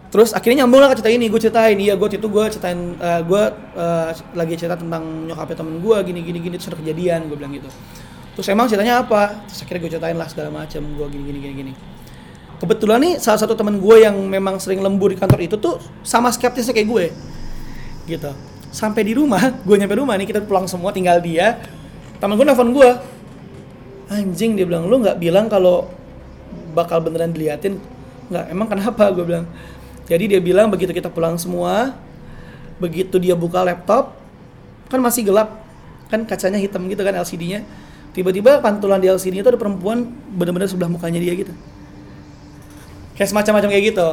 terus 0.08 0.32
akhirnya 0.32 0.64
nyambung 0.64 0.80
lah 0.80 0.88
ke 0.88 0.98
cerita 0.98 1.12
ini 1.12 1.28
gue 1.28 1.38
ceritain. 1.38 1.76
Iya 1.76 1.94
gue 1.94 2.08
itu 2.08 2.24
gue 2.24 2.44
ceritain 2.56 2.80
eh, 2.96 3.20
gue 3.20 3.42
eh, 3.76 4.10
lagi 4.32 4.54
cerita 4.56 4.80
tentang 4.80 5.28
nyokapnya 5.28 5.56
temen 5.60 5.76
gue 5.84 5.96
gini 6.08 6.20
gini 6.24 6.38
gini 6.40 6.56
terus 6.56 6.72
kejadian 6.72 7.28
gue 7.28 7.36
bilang 7.36 7.52
gitu. 7.52 7.68
Terus 8.40 8.46
emang 8.48 8.64
ceritanya 8.64 9.04
apa? 9.04 9.44
Terus 9.44 9.60
akhirnya 9.60 9.80
gue 9.84 9.90
ceritain 9.92 10.16
lah 10.16 10.28
segala 10.32 10.64
macam 10.64 10.82
gue 10.88 11.06
gini 11.12 11.22
gini 11.28 11.38
gini 11.44 11.54
gini 11.54 11.72
kebetulan 12.60 13.00
nih 13.00 13.12
salah 13.16 13.40
satu 13.40 13.56
temen 13.56 13.80
gue 13.80 13.96
yang 14.04 14.14
memang 14.14 14.60
sering 14.60 14.84
lembur 14.84 15.08
di 15.10 15.16
kantor 15.16 15.40
itu 15.40 15.56
tuh 15.56 15.80
sama 16.04 16.28
skeptisnya 16.28 16.76
kayak 16.76 16.88
gue. 16.88 17.04
Gitu. 18.04 18.30
Sampai 18.70 19.02
di 19.02 19.16
rumah 19.16 19.40
gue 19.66 19.76
nyampe 19.80 19.96
rumah 19.96 20.14
nih 20.20 20.28
kita 20.28 20.44
pulang 20.44 20.68
semua 20.68 20.92
tinggal 20.92 21.18
dia. 21.24 21.56
Temen 22.20 22.36
gue 22.36 22.44
nelfon 22.44 22.70
gue 22.70 22.90
anjing 24.10 24.58
dia 24.58 24.66
bilang 24.66 24.90
lu 24.90 25.00
nggak 25.00 25.16
bilang 25.22 25.48
kalau 25.48 25.88
bakal 26.76 27.00
beneran 27.00 27.32
diliatin? 27.32 27.80
Nggak 28.28 28.44
emang 28.52 28.68
kenapa? 28.68 29.08
gue 29.10 29.24
bilang. 29.24 29.48
Jadi 30.04 30.36
dia 30.36 30.40
bilang 30.42 30.68
begitu 30.68 30.92
kita 30.92 31.08
pulang 31.08 31.40
semua 31.40 31.96
begitu 32.80 33.20
dia 33.20 33.36
buka 33.36 33.60
laptop 33.60 34.16
kan 34.88 34.98
masih 34.98 35.28
gelap 35.28 35.60
kan 36.08 36.24
kacanya 36.26 36.58
hitam 36.58 36.88
gitu 36.90 37.04
kan 37.04 37.14
LCD-nya 37.14 37.62
tiba-tiba 38.16 38.58
pantulan 38.58 38.98
di 38.98 39.06
LCD 39.06 39.44
itu 39.44 39.48
ada 39.52 39.60
perempuan 39.60 40.10
bener-bener 40.34 40.66
sebelah 40.66 40.90
mukanya 40.90 41.22
dia 41.22 41.36
gitu 41.36 41.52
kayak 43.20 43.36
semacam-macam 43.36 43.68
kayak 43.68 43.84
gitu. 43.92 44.08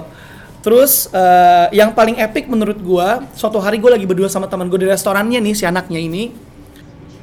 Terus 0.67 1.07
eh, 1.15 1.79
yang 1.79 1.95
paling 1.95 2.19
epic 2.19 2.51
menurut 2.51 2.75
gua 2.83 3.23
suatu 3.31 3.55
hari 3.63 3.79
gue 3.79 3.87
lagi 3.87 4.03
berdua 4.03 4.27
sama 4.27 4.51
teman 4.51 4.67
gue 4.67 4.83
di 4.83 4.87
restorannya 4.91 5.39
nih 5.39 5.55
si 5.55 5.63
anaknya 5.63 5.95
ini 5.95 6.35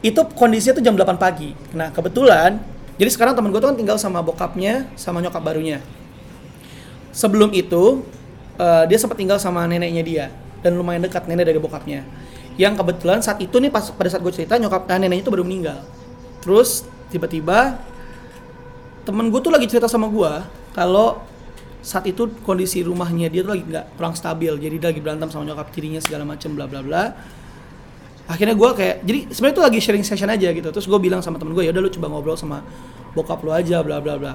itu 0.01 0.21
kondisinya 0.33 0.81
tuh 0.81 0.85
jam 0.89 0.97
8 0.97 1.21
pagi. 1.21 1.53
Nah 1.77 1.93
kebetulan 1.93 2.57
jadi 2.97 3.11
sekarang 3.13 3.37
teman 3.37 3.53
gue 3.53 3.61
tuh 3.61 3.69
kan 3.69 3.77
tinggal 3.77 4.01
sama 4.01 4.25
bokapnya 4.25 4.89
sama 4.97 5.21
nyokap 5.21 5.45
barunya. 5.45 5.85
Sebelum 7.13 7.53
itu 7.53 8.01
eh, 8.57 8.85
dia 8.89 8.97
sempat 8.97 9.21
tinggal 9.21 9.37
sama 9.37 9.69
neneknya 9.69 10.01
dia 10.01 10.27
dan 10.65 10.81
lumayan 10.81 11.05
dekat 11.05 11.29
nenek 11.29 11.53
dari 11.53 11.61
bokapnya. 11.61 12.01
Yang 12.57 12.81
kebetulan 12.81 13.21
saat 13.21 13.45
itu 13.45 13.61
nih 13.61 13.69
pas 13.69 13.93
pada 13.93 14.09
saat 14.09 14.25
gue 14.25 14.33
cerita 14.33 14.57
nyokap 14.57 14.89
eh, 14.89 14.97
neneknya 15.05 15.21
itu 15.21 15.29
baru 15.29 15.45
meninggal. 15.45 15.85
Terus 16.41 16.89
tiba-tiba 17.13 17.77
temen 19.05 19.29
gue 19.29 19.41
tuh 19.45 19.53
lagi 19.53 19.69
cerita 19.69 19.85
sama 19.85 20.09
gue 20.09 20.33
kalau 20.73 21.34
saat 21.85 22.09
itu 22.09 22.33
kondisi 22.41 22.81
rumahnya 22.81 23.29
dia 23.29 23.45
tuh 23.45 23.53
lagi 23.53 23.65
nggak 23.69 24.01
kurang 24.01 24.17
stabil. 24.17 24.57
Jadi 24.57 24.75
dia 24.81 24.89
lagi 24.89 25.01
berantem 25.05 25.29
sama 25.29 25.45
nyokap 25.45 25.69
tirinya 25.69 26.01
segala 26.01 26.25
macem 26.25 26.57
bla 26.57 26.65
bla 26.65 26.81
bla. 26.81 27.13
Akhirnya 28.25 28.57
gue 28.57 28.71
kayak 28.73 28.97
jadi 29.05 29.21
sebenarnya 29.29 29.55
itu 29.61 29.63
lagi 29.69 29.79
sharing 29.85 30.05
session 30.09 30.33
aja 30.33 30.49
gitu. 30.49 30.69
Terus 30.73 30.89
gue 30.89 30.97
bilang 30.97 31.21
sama 31.21 31.37
temen 31.37 31.53
gue 31.53 31.69
ya 31.69 31.77
udah 31.77 31.83
lu 31.85 31.93
coba 31.93 32.07
ngobrol 32.09 32.41
sama 32.41 32.65
bokap 33.13 33.45
lu 33.45 33.53
aja 33.53 33.85
bla 33.85 34.01
bla 34.01 34.17
bla. 34.17 34.33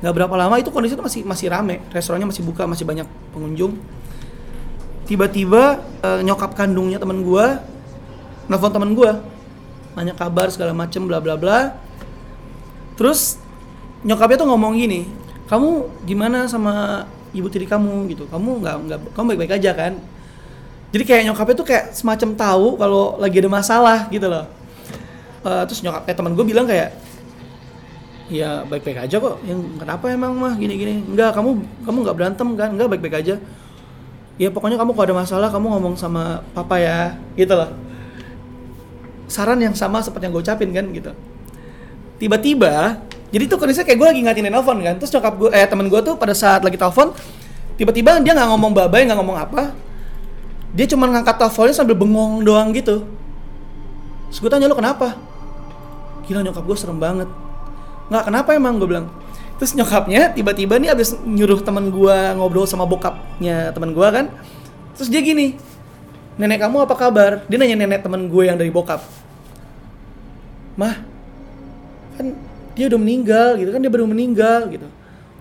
Nggak 0.00 0.12
berapa 0.16 0.34
lama 0.40 0.56
itu 0.56 0.72
kondisi 0.72 0.96
itu 0.96 1.04
masih 1.04 1.20
masih 1.28 1.46
rame. 1.52 1.84
Restorannya 1.92 2.32
masih 2.32 2.42
buka 2.48 2.64
masih 2.64 2.88
banyak 2.88 3.04
pengunjung. 3.36 3.76
Tiba-tiba 5.04 5.84
eh, 6.00 6.24
nyokap 6.24 6.56
kandungnya 6.56 6.96
temen 6.96 7.20
gue 7.20 7.46
nelfon 8.48 8.72
temen 8.72 8.96
gue 8.96 9.10
nanya 10.00 10.16
kabar 10.16 10.48
segala 10.48 10.72
macem 10.72 11.04
bla 11.04 11.20
bla 11.20 11.36
bla. 11.36 11.76
Terus 12.96 13.36
nyokapnya 14.00 14.40
tuh 14.40 14.48
ngomong 14.48 14.80
gini 14.80 15.25
kamu 15.46 15.70
gimana 16.06 16.50
sama 16.50 17.06
ibu 17.30 17.46
tiri 17.46 17.66
kamu 17.66 18.10
gitu? 18.10 18.26
Kamu 18.26 18.62
nggak 18.62 18.76
nggak 18.86 18.98
kamu 19.14 19.26
baik 19.34 19.40
baik 19.46 19.54
aja 19.62 19.70
kan? 19.74 19.92
Jadi 20.90 21.02
kayak 21.02 21.22
nyokapnya 21.30 21.54
tuh 21.58 21.66
kayak 21.66 21.84
semacam 21.92 22.30
tahu 22.34 22.66
kalau 22.78 23.02
lagi 23.20 23.36
ada 23.42 23.50
masalah 23.50 23.98
gitu 24.08 24.26
loh. 24.30 24.46
Eh, 25.46 25.62
terus 25.70 25.80
nyokapnya 25.84 26.14
teman 26.16 26.32
gue 26.34 26.46
bilang 26.46 26.66
kayak 26.66 26.90
ya 28.26 28.66
baik 28.66 28.82
baik 28.82 28.98
aja 29.06 29.16
kok. 29.22 29.38
Yang 29.46 29.60
kenapa 29.78 30.10
emang 30.10 30.32
mah 30.34 30.54
gini 30.58 30.74
gini 30.74 30.94
enggak 31.06 31.36
kamu 31.36 31.62
kamu 31.86 31.96
nggak 32.02 32.16
berantem 32.16 32.48
kan? 32.58 32.68
Enggak 32.74 32.88
baik 32.90 33.02
baik 33.06 33.16
aja. 33.22 33.34
Ya 34.36 34.48
pokoknya 34.52 34.76
kamu 34.76 34.92
kalau 34.92 35.06
ada 35.06 35.16
masalah 35.16 35.48
kamu 35.48 35.66
ngomong 35.78 35.94
sama 35.94 36.42
papa 36.52 36.76
ya 36.82 37.14
gitu 37.38 37.54
loh. 37.54 37.70
Saran 39.26 39.58
yang 39.62 39.74
sama 39.74 40.02
seperti 40.02 40.26
yang 40.26 40.34
gue 40.34 40.42
ucapin 40.42 40.70
kan 40.74 40.86
gitu. 40.90 41.12
Tiba-tiba 42.16 43.02
jadi 43.34 43.44
tuh 43.50 43.58
kondisinya 43.58 43.86
kayak 43.86 43.98
gue 43.98 44.08
lagi 44.08 44.20
ngatin 44.22 44.46
nelfon 44.48 44.78
kan. 44.78 44.94
Terus 45.02 45.10
nyokap 45.18 45.34
gue 45.34 45.50
eh 45.50 45.66
temen 45.66 45.86
gue 45.90 46.00
tuh 46.02 46.14
pada 46.14 46.34
saat 46.36 46.62
lagi 46.62 46.78
telepon 46.78 47.10
tiba-tiba 47.76 48.22
dia 48.22 48.32
nggak 48.32 48.48
ngomong 48.54 48.72
babay 48.72 49.02
nggak 49.04 49.18
ngomong 49.18 49.38
apa. 49.38 49.74
Dia 50.76 50.86
cuma 50.92 51.10
ngangkat 51.10 51.36
teleponnya 51.40 51.74
sambil 51.74 51.96
bengong 51.98 52.46
doang 52.46 52.70
gitu. 52.70 53.02
Terus 54.30 54.38
gue 54.38 54.50
tanya 54.50 54.70
lu 54.70 54.76
kenapa? 54.78 55.18
Gila 56.26 56.42
nyokap 56.46 56.62
gue 56.62 56.76
serem 56.78 56.98
banget. 57.02 57.26
Nggak 58.12 58.24
kenapa 58.30 58.50
emang? 58.54 58.78
Gue 58.78 58.88
bilang. 58.94 59.06
Terus 59.56 59.72
nyokapnya 59.72 60.36
tiba-tiba 60.36 60.76
nih 60.76 60.92
abis 60.92 61.16
nyuruh 61.24 61.64
temen 61.64 61.88
gue 61.88 62.16
ngobrol 62.36 62.68
sama 62.68 62.86
bokapnya 62.86 63.74
temen 63.74 63.90
gue 63.90 64.08
kan. 64.12 64.30
Terus 64.94 65.08
dia 65.10 65.18
gini 65.24 65.58
nenek 66.36 66.62
kamu 66.62 66.86
apa 66.86 66.94
kabar? 66.94 67.42
Dia 67.48 67.56
nanya 67.58 67.74
nenek 67.74 68.06
temen 68.06 68.28
gue 68.30 68.42
yang 68.46 68.54
dari 68.54 68.70
bokap. 68.70 69.02
Mah 70.76 71.00
kan 72.20 72.36
dia 72.76 72.92
udah 72.92 73.00
meninggal 73.00 73.56
gitu 73.56 73.72
kan 73.72 73.80
dia 73.80 73.90
baru 73.90 74.04
meninggal 74.04 74.68
gitu. 74.68 74.86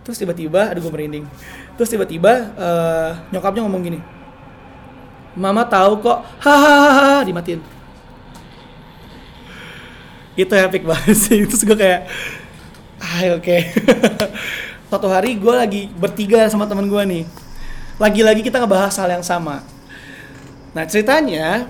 Terus 0.07 0.17
tiba-tiba 0.17 0.71
aduh 0.71 0.81
gue 0.81 0.93
merinding. 0.95 1.25
Terus 1.75 1.91
tiba-tiba 1.91 2.55
eh, 2.55 3.11
nyokapnya 3.35 3.61
ngomong 3.67 3.83
gini 3.83 3.99
mama 5.35 5.67
tahu 5.67 5.99
kok. 6.01 6.23
Hahaha 6.39 7.27
dimatiin. 7.27 7.61
Itu 10.35 10.51
epic 10.55 10.83
banget 10.89 11.15
sih. 11.15 11.43
Terus 11.45 11.63
gue 11.67 11.77
kayak 11.77 12.07
ah 13.03 13.19
oke. 13.35 13.57
Suatu 14.89 15.07
hari 15.11 15.35
gue 15.35 15.53
lagi 15.53 15.81
bertiga 15.91 16.47
sama 16.47 16.65
teman 16.65 16.87
gue 16.87 17.03
nih. 17.03 17.23
Lagi-lagi 17.99 18.41
kita 18.43 18.63
ngebahas 18.63 18.95
hal 18.99 19.19
yang 19.19 19.23
sama. 19.23 19.63
Nah 20.75 20.83
ceritanya 20.87 21.67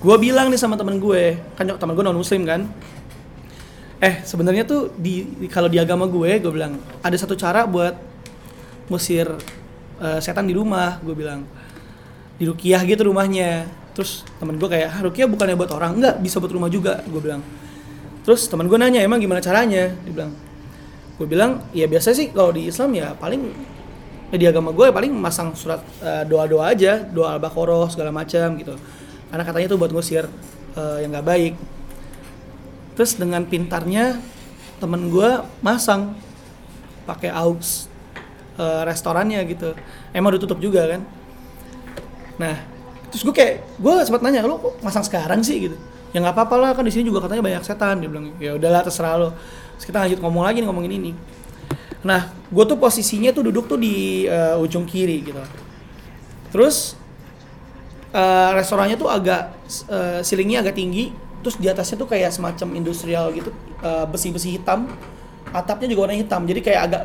gue 0.00 0.16
bilang 0.20 0.48
nih 0.48 0.60
sama 0.60 0.76
temen 0.80 0.96
gue. 0.96 1.36
Kan 1.56 1.68
temen 1.68 1.92
gue 1.92 2.04
non 2.04 2.16
muslim 2.16 2.44
kan 2.48 2.68
eh 4.04 4.20
sebenarnya 4.20 4.68
tuh 4.68 4.92
di, 5.00 5.24
kalau 5.48 5.72
di 5.72 5.80
agama 5.80 6.04
gue 6.04 6.36
gue 6.36 6.52
bilang 6.52 6.76
ada 7.00 7.16
satu 7.16 7.32
cara 7.32 7.64
buat 7.64 7.96
musir 8.92 9.24
eh, 9.96 10.20
setan 10.20 10.44
di 10.44 10.52
rumah 10.52 11.00
gue 11.00 11.16
bilang. 11.16 11.48
Di 12.36 12.44
rukiah 12.44 12.84
gitu 12.84 13.08
rumahnya. 13.08 13.64
Terus 13.96 14.26
temen 14.36 14.60
gue 14.60 14.68
kayak 14.68 14.88
ah, 14.92 15.00
rukiah 15.06 15.24
bukannya 15.24 15.56
buat 15.56 15.72
orang? 15.72 15.96
Enggak 15.96 16.14
bisa 16.20 16.36
buat 16.36 16.52
rumah 16.52 16.68
juga 16.68 17.00
gue 17.08 17.20
bilang. 17.22 17.40
Terus 18.28 18.44
teman 18.50 18.68
gue 18.68 18.76
nanya 18.76 19.00
emang 19.00 19.22
gimana 19.22 19.40
caranya? 19.40 19.88
Dia 20.04 20.12
bilang. 20.12 20.32
Gue 21.16 21.26
bilang 21.30 21.64
ya 21.72 21.88
biasa 21.88 22.12
sih 22.12 22.28
kalau 22.28 22.52
di 22.52 22.68
Islam 22.68 22.92
ya 22.92 23.16
paling 23.16 23.40
ya 24.34 24.36
di 24.36 24.46
agama 24.50 24.74
gue 24.74 24.90
paling 24.92 25.14
masang 25.14 25.56
surat 25.56 25.80
eh, 26.04 26.28
doa-doa 26.28 26.74
aja 26.74 27.00
doa 27.08 27.40
al-baqarah 27.40 27.88
segala 27.88 28.12
macam 28.12 28.58
gitu. 28.60 28.76
Karena 29.32 29.44
katanya 29.48 29.66
tuh 29.72 29.78
buat 29.80 29.94
ngusir 29.94 30.28
eh, 30.76 30.96
yang 31.00 31.14
nggak 31.14 31.24
baik 31.24 31.54
terus 32.94 33.18
dengan 33.18 33.42
pintarnya 33.42 34.18
temen 34.78 35.10
gue 35.10 35.30
masang 35.62 36.14
pakai 37.04 37.30
aux 37.30 37.90
eh, 38.58 38.82
restorannya 38.86 39.42
gitu. 39.50 39.74
Emang 40.14 40.34
udah 40.34 40.40
tutup 40.42 40.58
juga 40.62 40.86
kan? 40.88 41.02
Nah 42.38 42.56
terus 43.10 43.22
gue 43.22 43.34
kayak 43.34 43.62
gue 43.78 43.94
sempat 44.02 44.22
nanya 44.26 44.42
lo 44.46 44.58
kok 44.58 44.74
masang 44.82 45.04
sekarang 45.06 45.42
sih? 45.42 45.70
Gitu. 45.70 45.76
Ya 46.14 46.22
nggak 46.22 46.34
apa-apa 46.34 46.54
lah 46.58 46.70
kan 46.74 46.86
di 46.86 46.94
sini 46.94 47.10
juga 47.10 47.26
katanya 47.26 47.42
banyak 47.42 47.62
setan 47.66 48.02
dia 48.02 48.08
bilang. 48.10 48.34
Ya 48.38 48.54
udahlah 48.54 48.82
terserah 48.86 49.14
lo 49.18 49.30
terus 49.74 49.90
kita 49.90 50.06
lanjut 50.06 50.22
ngomong 50.22 50.46
lagi 50.46 50.62
nih, 50.62 50.68
ngomongin 50.70 50.92
ini. 50.94 51.12
Nah 52.06 52.30
gue 52.30 52.64
tuh 52.68 52.78
posisinya 52.78 53.34
tuh 53.34 53.50
duduk 53.50 53.66
tuh 53.66 53.78
di 53.78 54.26
eh, 54.30 54.62
ujung 54.62 54.86
kiri 54.86 55.26
gitu. 55.26 55.42
Terus 56.54 56.94
eh, 58.14 58.50
restorannya 58.54 58.94
tuh 58.94 59.10
agak 59.10 59.50
eh, 59.90 60.20
ceilingnya 60.22 60.62
agak 60.62 60.78
tinggi 60.78 61.23
terus 61.44 61.60
di 61.60 61.68
atasnya 61.68 62.00
tuh 62.00 62.08
kayak 62.08 62.32
semacam 62.32 62.72
industrial 62.72 63.28
gitu 63.36 63.52
eh, 63.84 64.06
besi-besi 64.08 64.56
hitam 64.56 64.88
atapnya 65.52 65.92
juga 65.92 66.08
warna 66.08 66.16
hitam. 66.16 66.48
Jadi 66.48 66.60
kayak 66.64 66.80
agak 66.88 67.02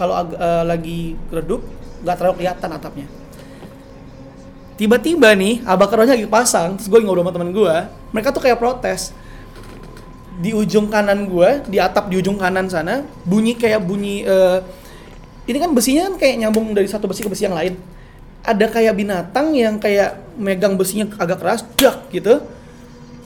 kalau 0.00 0.14
ag- 0.16 0.38
eh, 0.40 0.64
lagi 0.64 1.00
redup 1.28 1.60
nggak 2.00 2.16
terlalu 2.16 2.34
kelihatan 2.40 2.70
atapnya. 2.72 3.06
Tiba-tiba 4.74 5.36
nih 5.38 5.62
abakarnya 5.62 6.18
lagi 6.18 6.26
pasang 6.26 6.80
terus 6.80 6.88
gue 6.90 6.98
ngobrol 7.04 7.22
sama 7.22 7.32
temen 7.36 7.52
gue 7.52 7.74
mereka 8.10 8.32
tuh 8.32 8.42
kayak 8.42 8.58
protes. 8.58 9.12
Di 10.40 10.50
ujung 10.50 10.90
kanan 10.90 11.30
gue 11.30 11.62
di 11.70 11.78
atap 11.78 12.10
di 12.10 12.18
ujung 12.18 12.40
kanan 12.40 12.66
sana 12.66 13.04
bunyi 13.22 13.54
kayak 13.54 13.84
bunyi 13.84 14.24
eh, 14.26 14.58
ini 15.44 15.60
kan 15.60 15.70
besinya 15.76 16.08
kan 16.08 16.14
kayak 16.16 16.34
nyambung 16.40 16.72
dari 16.72 16.88
satu 16.88 17.04
besi 17.04 17.20
ke 17.20 17.28
besi 17.28 17.44
yang 17.44 17.54
lain. 17.54 17.76
Ada 18.42 18.66
kayak 18.66 18.96
binatang 18.96 19.54
yang 19.54 19.78
kayak 19.78 20.18
megang 20.40 20.74
besinya 20.74 21.06
agak 21.20 21.38
keras 21.38 21.62
dak 21.78 22.10
gitu 22.10 22.42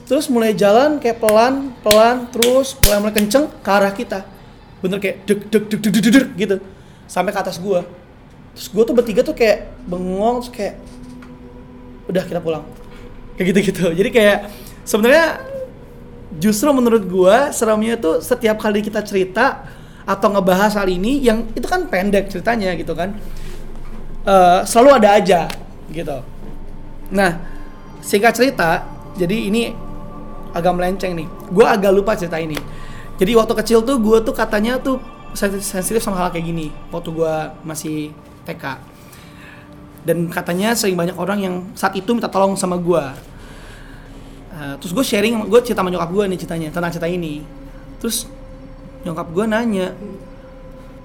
terus 0.08 0.26
mulai 0.32 0.56
jalan 0.56 0.96
kayak 0.96 1.20
pelan 1.20 1.76
pelan 1.84 2.24
terus 2.32 2.72
mulai 2.80 2.98
mulai 3.04 3.14
kenceng 3.14 3.44
ke 3.60 3.70
arah 3.70 3.92
kita. 3.92 4.24
Bener 4.80 4.98
kayak 4.98 5.28
deg 5.28 5.38
deg 5.52 5.64
deg 5.68 5.80
deg 5.84 5.92
deg, 5.92 6.12
deg, 6.16 6.26
gitu. 6.34 6.56
Sampai 7.04 7.36
ke 7.36 7.40
atas 7.40 7.60
gue 7.60 7.80
terus 8.56 8.74
gue 8.74 8.82
tuh 8.82 8.94
bertiga 8.96 9.22
tuh 9.22 9.36
kayak 9.36 9.70
bengong 9.86 10.42
terus 10.42 10.50
kayak 10.50 10.74
udah 12.08 12.24
kita 12.24 12.40
pulang. 12.40 12.64
Kayak 13.36 13.46
gitu 13.54 13.58
gitu 13.70 13.84
jadi 14.00 14.10
kayak 14.10 14.38
sebenarnya 14.88 15.44
justru 16.36 16.68
menurut 16.72 17.04
gua 17.08 17.52
seramnya 17.52 17.96
tuh 17.96 18.20
setiap 18.20 18.60
kali 18.60 18.84
kita 18.84 19.00
cerita 19.00 19.64
atau 20.08 20.28
ngebahas 20.32 20.76
hal 20.80 20.88
ini 20.88 21.20
yang 21.20 21.48
itu 21.52 21.64
kan 21.68 21.84
pendek 21.88 22.32
ceritanya 22.32 22.72
gitu 22.76 22.92
kan. 22.96 23.12
Eh, 24.28 24.60
selalu 24.68 24.90
ada 25.00 25.08
aja 25.16 25.40
gitu. 25.88 26.20
Nah 27.12 27.40
singkat 28.04 28.36
cerita 28.36 28.84
jadi 29.16 29.48
ini 29.48 29.72
agak 30.54 30.72
melenceng 30.74 31.12
nih 31.18 31.26
gua 31.50 31.74
agak 31.74 31.92
lupa 31.92 32.14
cerita 32.14 32.38
ini 32.38 32.56
jadi 33.18 33.34
waktu 33.34 33.52
kecil 33.64 33.82
tuh 33.82 33.96
gua 33.98 34.22
tuh 34.22 34.32
katanya 34.36 34.78
tuh 34.78 35.00
sensitif 35.36 36.00
sama 36.00 36.18
hal 36.20 36.32
kayak 36.32 36.46
gini 36.48 36.72
waktu 36.92 37.10
gua 37.12 37.52
masih 37.66 38.12
TK 38.48 38.64
dan 40.08 40.30
katanya 40.32 40.72
sering 40.72 40.96
banyak 40.96 41.16
orang 41.18 41.38
yang 41.42 41.54
saat 41.76 41.92
itu 41.98 42.08
minta 42.16 42.30
tolong 42.30 42.56
sama 42.56 42.80
gua 42.80 43.12
Uh, 44.58 44.74
terus 44.82 44.90
gue 44.90 45.04
sharing, 45.06 45.46
gue 45.46 45.60
cerita 45.62 45.86
sama 45.86 45.94
nyokap 45.94 46.10
gue 46.10 46.24
nih 46.34 46.38
ceritanya 46.42 46.68
tentang 46.74 46.90
cerita 46.90 47.06
ini. 47.06 47.46
Terus 48.02 48.26
nyokap 49.06 49.30
gue 49.30 49.44
nanya, 49.46 49.94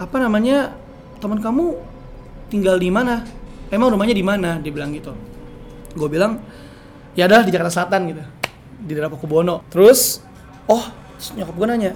apa 0.02 0.18
namanya 0.18 0.74
teman 1.22 1.38
kamu 1.38 1.78
tinggal 2.50 2.82
di 2.82 2.90
mana? 2.90 3.22
Emang 3.70 3.94
rumahnya 3.94 4.18
di 4.18 4.26
mana? 4.26 4.58
Dia 4.58 4.74
bilang 4.74 4.90
gitu. 4.90 5.14
Gue 5.94 6.10
bilang, 6.10 6.42
ya 7.14 7.30
adalah 7.30 7.46
di 7.46 7.54
Jakarta 7.54 7.70
Selatan 7.78 8.02
gitu, 8.10 8.26
di 8.84 8.92
daerah 8.92 9.08
Pakubono. 9.08 9.64
Terus, 9.72 10.20
oh 10.68 10.84
nyokap 11.40 11.56
gue 11.56 11.68
nanya, 11.72 11.92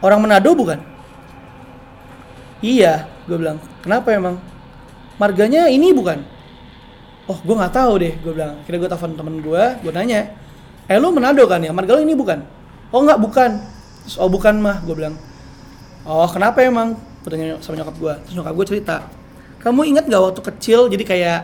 orang 0.00 0.24
Manado 0.24 0.56
bukan? 0.56 0.80
Iya, 2.64 3.04
gue 3.28 3.36
bilang. 3.36 3.60
Kenapa 3.84 4.16
emang? 4.16 4.40
Marganya 5.20 5.68
ini 5.68 5.92
bukan? 5.92 6.24
Oh, 7.28 7.36
gue 7.36 7.52
nggak 7.52 7.74
tahu 7.76 7.92
deh. 8.00 8.16
Gue 8.24 8.32
bilang. 8.32 8.64
Kira 8.64 8.80
gue 8.80 8.88
telepon 8.88 9.12
temen 9.12 9.44
gue, 9.44 9.62
gue 9.84 9.92
nanya, 9.92 10.32
eh 10.88 10.96
lu 10.96 11.12
Manado 11.12 11.44
kan 11.44 11.60
ya? 11.60 11.70
Marga 11.76 12.00
lu 12.00 12.08
ini 12.08 12.16
bukan? 12.16 12.40
Oh 12.90 13.04
nggak 13.04 13.20
bukan. 13.20 13.60
Terus, 14.08 14.16
oh 14.16 14.32
bukan 14.32 14.56
mah, 14.56 14.80
gue 14.80 14.96
bilang. 14.96 15.14
Oh 16.08 16.26
kenapa 16.32 16.64
emang? 16.64 16.96
Gue 17.26 17.58
sama 17.60 17.76
nyokap 17.76 17.96
gue. 17.98 18.14
Terus 18.24 18.34
nyokap 18.38 18.54
gue 18.54 18.66
cerita, 18.70 18.96
kamu 19.58 19.82
ingat 19.90 20.06
gak 20.06 20.22
waktu 20.22 20.42
kecil? 20.46 20.86
Jadi 20.86 21.02
kayak, 21.02 21.38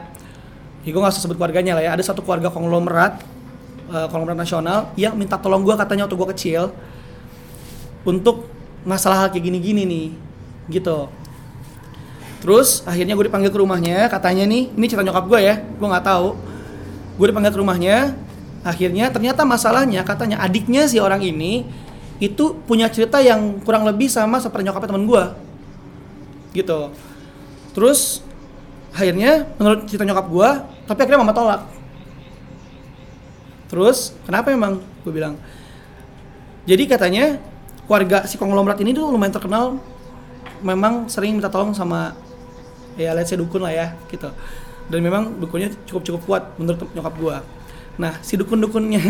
ya 0.86 0.90
gue 0.94 1.00
nggak 1.02 1.10
usah 1.10 1.26
sebut 1.26 1.34
keluarganya 1.34 1.74
lah 1.74 1.82
ya. 1.82 1.90
Ada 1.98 2.14
satu 2.14 2.22
keluarga 2.22 2.54
konglomerat, 2.54 3.18
eh, 3.92 4.06
konglomerat 4.08 4.40
nasional, 4.40 4.90
yang 4.96 5.12
minta 5.12 5.36
tolong 5.36 5.60
gue 5.60 5.76
katanya 5.76 6.08
waktu 6.08 6.16
gue 6.16 6.28
kecil 6.32 6.62
untuk 8.08 8.48
masalah 8.82 9.22
hal 9.22 9.28
kayak 9.30 9.46
gini-gini 9.46 9.84
nih, 9.84 10.06
gitu. 10.72 11.06
Terus 12.42 12.82
akhirnya 12.82 13.14
gue 13.14 13.30
dipanggil 13.30 13.54
ke 13.54 13.58
rumahnya, 13.60 14.10
katanya 14.10 14.42
nih, 14.48 14.74
ini 14.74 14.84
cerita 14.90 15.06
nyokap 15.06 15.30
gue 15.30 15.40
ya, 15.44 15.54
gue 15.62 15.86
nggak 15.86 16.02
tahu. 16.02 16.34
Gue 17.14 17.26
dipanggil 17.30 17.54
ke 17.54 17.60
rumahnya, 17.62 18.18
akhirnya 18.66 19.12
ternyata 19.14 19.46
masalahnya 19.46 20.02
katanya 20.02 20.42
adiknya 20.42 20.90
si 20.90 20.98
orang 20.98 21.22
ini 21.22 21.62
itu 22.18 22.58
punya 22.66 22.90
cerita 22.90 23.22
yang 23.22 23.62
kurang 23.62 23.86
lebih 23.86 24.10
sama 24.10 24.42
seperti 24.42 24.66
nyokapnya 24.66 24.90
teman 24.90 25.06
gue, 25.06 25.24
gitu. 26.58 26.90
Terus 27.78 28.26
akhirnya 28.90 29.46
menurut 29.62 29.86
cerita 29.86 30.02
nyokap 30.02 30.26
gue, 30.26 30.50
tapi 30.90 30.98
akhirnya 31.06 31.22
mama 31.22 31.34
tolak. 31.34 31.62
Terus 33.72 34.12
kenapa 34.28 34.52
emang? 34.52 34.84
Gue 35.00 35.16
bilang. 35.16 35.40
Jadi 36.68 36.84
katanya 36.84 37.40
keluarga 37.88 38.28
si 38.28 38.36
konglomerat 38.36 38.76
ini 38.84 38.92
tuh 38.92 39.08
lumayan 39.08 39.32
terkenal 39.32 39.80
memang 40.60 41.08
sering 41.08 41.34
minta 41.40 41.50
tolong 41.50 41.72
sama 41.74 42.14
ya 42.94 43.16
let's 43.16 43.32
say 43.32 43.40
dukun 43.40 43.64
lah 43.64 43.72
ya 43.72 43.96
gitu. 44.12 44.28
Dan 44.92 45.00
memang 45.00 45.40
dukunnya 45.40 45.72
cukup 45.88 46.02
cukup 46.04 46.22
kuat 46.28 46.42
menurut 46.60 46.84
nyokap 46.92 47.14
gua. 47.16 47.36
Nah 47.96 48.20
si 48.20 48.36
dukun 48.36 48.60
dukunnya 48.60 49.00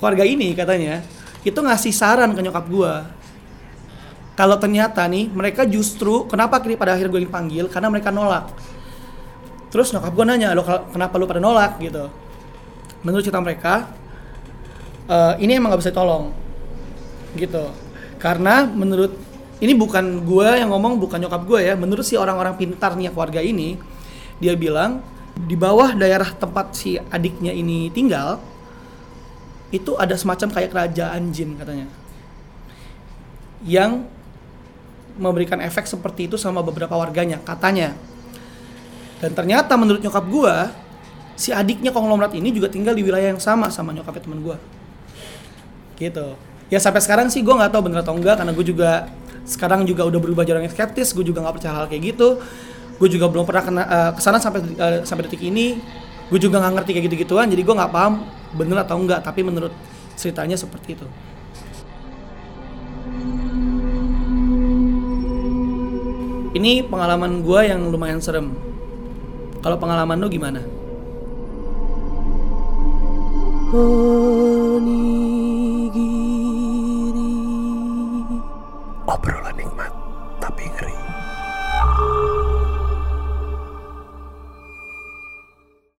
keluarga 0.00 0.24
ini 0.32 0.56
katanya 0.56 1.04
itu 1.44 1.60
ngasih 1.60 1.92
saran 1.92 2.32
ke 2.32 2.40
nyokap 2.40 2.64
gua. 2.72 3.04
Kalau 4.32 4.56
ternyata 4.56 5.04
nih 5.04 5.28
mereka 5.28 5.68
justru 5.68 6.24
kenapa 6.24 6.56
kini 6.64 6.78
pada 6.78 6.94
akhir 6.94 7.10
gue 7.10 7.26
dipanggil? 7.26 7.66
Karena 7.68 7.90
mereka 7.90 8.14
nolak. 8.14 8.48
Terus 9.68 9.92
nyokap 9.92 10.16
gua 10.16 10.24
nanya 10.24 10.56
lo 10.56 10.64
kenapa 10.64 11.20
lu 11.20 11.28
pada 11.28 11.42
nolak? 11.44 11.76
Gitu 11.84 12.27
menurut 13.08 13.24
cerita 13.24 13.40
mereka 13.40 13.88
eh, 15.08 15.34
ini 15.40 15.56
emang 15.56 15.72
nggak 15.72 15.80
bisa 15.88 15.96
tolong 15.96 16.28
gitu. 17.32 17.72
Karena 18.20 18.68
menurut 18.68 19.16
ini 19.58 19.72
bukan 19.72 20.22
gue 20.28 20.48
yang 20.60 20.68
ngomong 20.68 21.00
bukan 21.00 21.24
nyokap 21.24 21.42
gue 21.48 21.60
ya. 21.72 21.74
Menurut 21.74 22.04
si 22.04 22.20
orang-orang 22.20 22.60
pintarnya 22.60 23.08
keluarga 23.08 23.40
ini 23.40 23.80
dia 24.38 24.52
bilang 24.52 25.00
di 25.34 25.56
bawah 25.56 25.96
daerah 25.96 26.28
tempat 26.36 26.76
si 26.76 27.00
adiknya 27.00 27.54
ini 27.54 27.88
tinggal 27.94 28.42
itu 29.72 29.94
ada 29.96 30.12
semacam 30.14 30.48
kayak 30.52 30.70
kerajaan 30.70 31.22
jin 31.32 31.56
katanya. 31.56 31.88
Yang 33.64 34.04
memberikan 35.18 35.58
efek 35.58 35.90
seperti 35.90 36.30
itu 36.30 36.38
sama 36.38 36.62
beberapa 36.62 36.94
warganya 36.94 37.42
katanya. 37.42 37.96
Dan 39.18 39.34
ternyata 39.34 39.74
menurut 39.74 39.98
nyokap 39.98 40.24
gue 40.30 40.56
si 41.38 41.54
adiknya 41.54 41.94
konglomerat 41.94 42.34
ini 42.34 42.50
juga 42.50 42.66
tinggal 42.66 42.98
di 42.98 43.06
wilayah 43.06 43.30
yang 43.30 43.38
sama 43.38 43.70
sama 43.70 43.94
nyokapnya 43.94 44.26
teman 44.26 44.42
gue 44.42 44.56
gitu. 46.02 46.34
Ya 46.68 46.82
sampai 46.82 46.98
sekarang 46.98 47.30
sih 47.30 47.46
gue 47.46 47.54
nggak 47.54 47.70
tahu 47.70 47.86
bener 47.86 48.02
atau 48.02 48.14
enggak 48.18 48.42
karena 48.42 48.50
gue 48.50 48.66
juga 48.66 49.06
sekarang 49.46 49.86
juga 49.86 50.04
udah 50.04 50.20
berubah 50.20 50.44
yang 50.44 50.66
skeptis 50.68 51.14
gue 51.14 51.24
juga 51.24 51.40
nggak 51.46 51.54
percaya 51.62 51.74
hal 51.78 51.86
kayak 51.86 52.02
gitu. 52.14 52.42
Gue 52.98 53.08
juga 53.10 53.30
belum 53.30 53.46
pernah 53.46 53.62
kena 53.62 53.82
eh, 53.86 54.10
ke 54.18 54.20
sana 54.20 54.42
sampai 54.42 54.60
eh, 54.66 55.00
sampai 55.06 55.30
detik 55.30 55.42
ini. 55.46 55.78
Gue 56.28 56.42
juga 56.42 56.58
nggak 56.58 56.82
ngerti 56.82 56.90
kayak 56.92 57.04
gitu 57.08 57.16
gituan 57.24 57.46
jadi 57.48 57.62
gue 57.62 57.74
nggak 57.74 57.92
paham 57.94 58.26
bener 58.58 58.82
atau 58.82 58.98
enggak 58.98 59.22
tapi 59.22 59.46
menurut 59.46 59.70
ceritanya 60.18 60.58
seperti 60.58 60.98
itu. 60.98 61.06
Ini 66.58 66.90
pengalaman 66.90 67.46
gue 67.46 67.60
yang 67.70 67.86
lumayan 67.86 68.18
serem. 68.18 68.50
Kalau 69.62 69.78
pengalaman 69.78 70.18
lu 70.18 70.26
gimana? 70.26 70.77
Onigiri. 73.68 74.88
Obrolan 79.06 79.58